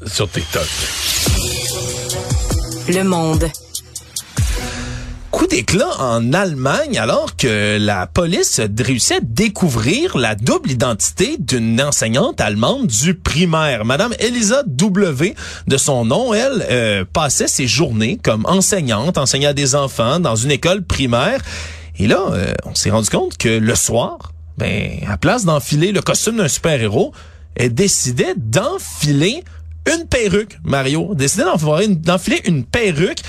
Sur 0.06 0.30
TikTok. 0.30 0.68
Le 2.88 3.04
monde. 3.04 3.50
Coup 5.32 5.48
d'éclat 5.48 5.90
en 6.00 6.34
Allemagne 6.34 7.00
alors 7.00 7.36
que 7.36 7.78
la 7.80 8.06
police 8.06 8.60
a 8.60 8.68
réussi 8.80 9.16
à 9.16 9.20
découvrir 9.22 10.18
la 10.18 10.36
double 10.36 10.72
identité 10.72 11.38
d'une 11.40 11.82
enseignante 11.82 12.40
allemande 12.42 12.86
du 12.86 13.16
primaire. 13.16 13.86
Madame 13.86 14.14
Elisa 14.20 14.62
W, 14.68 15.34
de 15.68 15.78
son 15.78 16.06
nom, 16.06 16.34
elle 16.34 16.66
euh, 16.70 17.06
passait 17.12 17.48
ses 17.48 17.68
journées 17.68 18.20
comme 18.24 18.46
enseignante, 18.46 19.18
enseignant 19.18 19.50
à 19.50 19.54
des 19.54 19.74
enfants 19.74 20.20
dans 20.20 20.36
une 20.36 20.52
école 20.52 20.84
primaire. 20.84 21.42
Et 21.98 22.06
là, 22.06 22.24
euh, 22.32 22.54
on 22.66 22.76
s'est 22.76 22.92
rendu 22.92 23.10
compte 23.10 23.38
que 23.38 23.50
le 23.50 23.76
soir, 23.76 24.32
ben, 24.58 24.92
à 25.08 25.18
place 25.18 25.46
d'enfiler 25.46 25.92
le 25.92 26.02
costume 26.02 26.38
d'un 26.38 26.48
super-héros, 26.48 27.14
elle 27.56 27.74
décidait 27.74 28.36
d'enfiler 28.36 29.44
une 29.88 30.06
perruque, 30.06 30.58
Mario. 30.64 31.14
Décidait 31.16 31.44
d'enfiler 31.44 32.42
une, 32.46 32.64
perruque, 32.64 33.20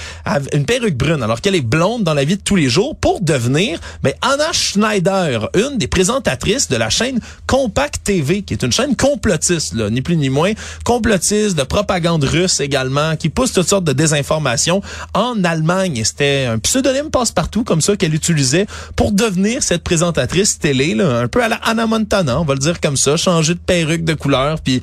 une 0.53 0.64
perruque 0.64 0.97
brune, 0.97 1.23
alors 1.23 1.40
qu'elle 1.40 1.55
est 1.55 1.61
blonde 1.61 2.05
dans 2.05 2.14
la 2.14 2.25
vie 2.25 2.37
de 2.37 2.42
tous 2.42 2.57
les 2.57 2.68
jours, 2.68 2.97
pour 2.97 3.21
devenir 3.21 3.81
ben, 4.03 4.12
Anna 4.23 4.53
Schneider, 4.53 5.51
une 5.55 5.79
des 5.79 5.87
présentatrices 5.87 6.68
de 6.68 6.77
la 6.77 6.90
chaîne 6.90 7.21
Compact 7.47 8.03
TV, 8.05 8.42
qui 8.42 8.55
est 8.55 8.62
une 8.62 8.73
chaîne 8.73 8.97
complotiste, 8.97 9.75
là, 9.75 9.90
ni 9.90 10.03
plus 10.03 10.16
ni 10.16 10.31
moins, 10.31 10.53
complotiste 10.85 11.57
de 11.57 11.62
propagande 11.62 12.25
russe 12.25 12.61
également, 12.61 13.16
qui 13.16 13.29
pousse 13.29 13.53
toutes 13.53 13.68
sortes 13.68 13.85
de 13.85 13.92
désinformations 13.92 14.83
en 15.14 15.42
Allemagne. 15.44 16.03
C'était 16.05 16.47
un 16.47 16.59
pseudonyme 16.59 17.11
passe-partout 17.11 17.64
comme 17.64 17.81
ça 17.81 17.97
qu'elle 17.97 18.14
utilisait 18.14 18.66
pour 18.97 19.12
devenir 19.12 19.62
cette 19.62 19.83
présentatrice 19.83 20.59
télé, 20.59 20.94
là, 20.94 21.21
un 21.21 21.29
peu 21.29 21.42
à 21.42 21.49
la 21.49 21.57
Anna 21.57 21.87
Montana, 21.87 22.40
on 22.40 22.44
va 22.44 22.55
le 22.55 22.61
dire 22.61 22.81
comme 22.81 22.97
ça, 22.97 23.16
changer 23.16 23.55
de 23.55 23.61
perruque 23.61 24.05
de 24.05 24.14
couleur, 24.14 24.61
puis 24.61 24.83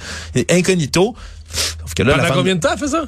incognito. 0.50 1.16
Sauf 1.56 1.94
que 1.96 2.04
là, 2.04 2.12
la 2.12 2.16
Pendant 2.18 2.28
femme- 2.28 2.38
combien 2.38 2.56
de 2.56 2.60
temps 2.60 2.70
elle 2.74 2.80
fait 2.80 2.88
ça? 2.88 3.04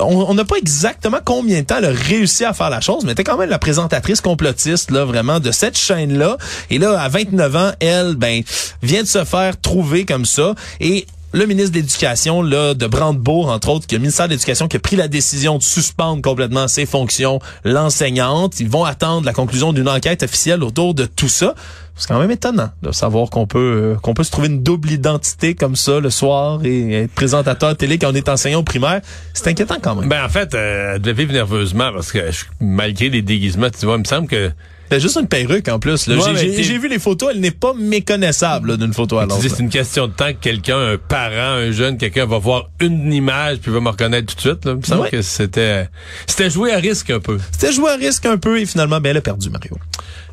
on 0.00 0.34
n'a 0.34 0.44
pas 0.44 0.56
exactement 0.56 1.18
combien 1.24 1.60
de 1.60 1.66
temps 1.66 1.76
elle 1.78 1.84
a 1.86 1.90
réussi 1.92 2.44
à 2.44 2.52
faire 2.52 2.70
la 2.70 2.80
chose, 2.80 3.04
mais 3.04 3.12
était 3.12 3.24
quand 3.24 3.36
même 3.36 3.50
la 3.50 3.58
présentatrice 3.58 4.20
complotiste 4.20 4.90
là 4.90 5.04
vraiment 5.04 5.40
de 5.40 5.50
cette 5.50 5.76
chaîne 5.78 6.16
là. 6.18 6.36
Et 6.70 6.78
là 6.78 7.00
à 7.00 7.08
29 7.08 7.56
ans, 7.56 7.72
elle 7.80 8.14
ben 8.16 8.42
vient 8.82 9.02
de 9.02 9.08
se 9.08 9.24
faire 9.24 9.60
trouver 9.60 10.04
comme 10.04 10.24
ça 10.24 10.54
et 10.80 11.06
le 11.32 11.46
ministre 11.46 11.70
de 11.70 11.76
l'Éducation, 11.76 12.42
là, 12.42 12.74
de 12.74 12.88
Brandebourg, 12.88 13.50
entre 13.50 13.68
autres, 13.68 13.86
qui 13.86 13.94
le 13.94 14.00
ministère 14.00 14.26
de 14.26 14.32
l'Éducation, 14.32 14.66
qui 14.66 14.78
a 14.78 14.80
pris 14.80 14.96
la 14.96 15.06
décision 15.06 15.58
de 15.58 15.62
suspendre 15.62 16.20
complètement 16.22 16.66
ses 16.66 16.86
fonctions, 16.86 17.38
l'enseignante. 17.64 18.58
Ils 18.58 18.68
vont 18.68 18.84
attendre 18.84 19.24
la 19.26 19.32
conclusion 19.32 19.72
d'une 19.72 19.88
enquête 19.88 20.24
officielle 20.24 20.64
autour 20.64 20.92
de 20.92 21.06
tout 21.06 21.28
ça. 21.28 21.54
C'est 22.00 22.08
quand 22.08 22.18
même 22.18 22.30
étonnant 22.30 22.70
de 22.82 22.92
savoir 22.92 23.28
qu'on 23.28 23.46
peut 23.46 23.58
euh, 23.58 23.94
qu'on 23.96 24.14
peut 24.14 24.24
se 24.24 24.30
trouver 24.30 24.48
une 24.48 24.62
double 24.62 24.90
identité 24.90 25.54
comme 25.54 25.76
ça 25.76 26.00
le 26.00 26.08
soir 26.08 26.60
et 26.64 27.02
être 27.02 27.12
présentateur 27.12 27.76
télé 27.76 27.98
quand 27.98 28.10
on 28.10 28.14
est 28.14 28.28
enseignant 28.30 28.60
au 28.60 28.62
primaire. 28.64 29.02
C'est 29.34 29.48
inquiétant 29.48 29.76
quand 29.82 29.94
même. 29.96 30.08
Ben, 30.08 30.24
en 30.24 30.28
fait, 30.30 30.54
euh, 30.54 30.94
elle 30.94 31.02
devait 31.02 31.24
vivre 31.24 31.34
nerveusement 31.34 31.92
parce 31.92 32.10
que 32.10 32.30
je- 32.30 32.44
malgré 32.58 33.10
les 33.10 33.20
déguisements, 33.20 33.68
tu 33.68 33.84
vois, 33.84 33.96
il 33.96 34.00
me 34.00 34.04
semble 34.04 34.28
que 34.28 34.50
Ben, 34.90 34.98
juste 34.98 35.18
une 35.20 35.28
perruque 35.28 35.68
en 35.68 35.78
plus. 35.78 36.08
Ouais, 36.08 36.16
J'ai- 36.36 36.78
vu 36.78 36.88
les 36.88 36.98
photos, 36.98 37.30
elle 37.32 37.40
n'est 37.40 37.52
pas 37.52 37.74
méconnaissable 37.74 38.76
d'une 38.76 38.92
photo 38.94 39.18
à 39.18 39.26
l'autre. 39.26 39.40
c'est 39.40 39.60
une 39.60 39.68
question 39.68 40.08
de 40.08 40.12
temps 40.12 40.28
que 40.32 40.38
quelqu'un, 40.40 40.78
un 40.78 40.96
parent, 40.96 41.58
un 41.58 41.70
jeune, 41.70 41.96
quelqu'un 41.98 42.26
va 42.26 42.38
voir 42.38 42.70
une 42.80 43.12
image 43.12 43.58
puis 43.58 43.70
va 43.70 43.78
me 43.80 43.88
reconnaître 43.90 44.26
tout 44.26 44.36
de 44.36 44.40
suite. 44.40 44.64
Là. 44.64 44.72
Il 44.72 44.78
me 44.78 44.82
semble 44.82 45.02
Ouais. 45.02 45.10
que 45.10 45.22
c'était 45.22 45.88
c'était 46.26 46.50
joué 46.50 46.72
à 46.72 46.78
risque 46.78 47.10
un 47.10 47.20
peu. 47.20 47.38
C'était 47.52 47.72
joué 47.72 47.90
à 47.90 47.96
risque 47.96 48.24
un 48.26 48.38
peu 48.38 48.58
et 48.58 48.64
finalement, 48.66 49.00
ben, 49.00 49.10
elle 49.10 49.18
a 49.18 49.20
perdu, 49.20 49.48
Mario. 49.50 49.76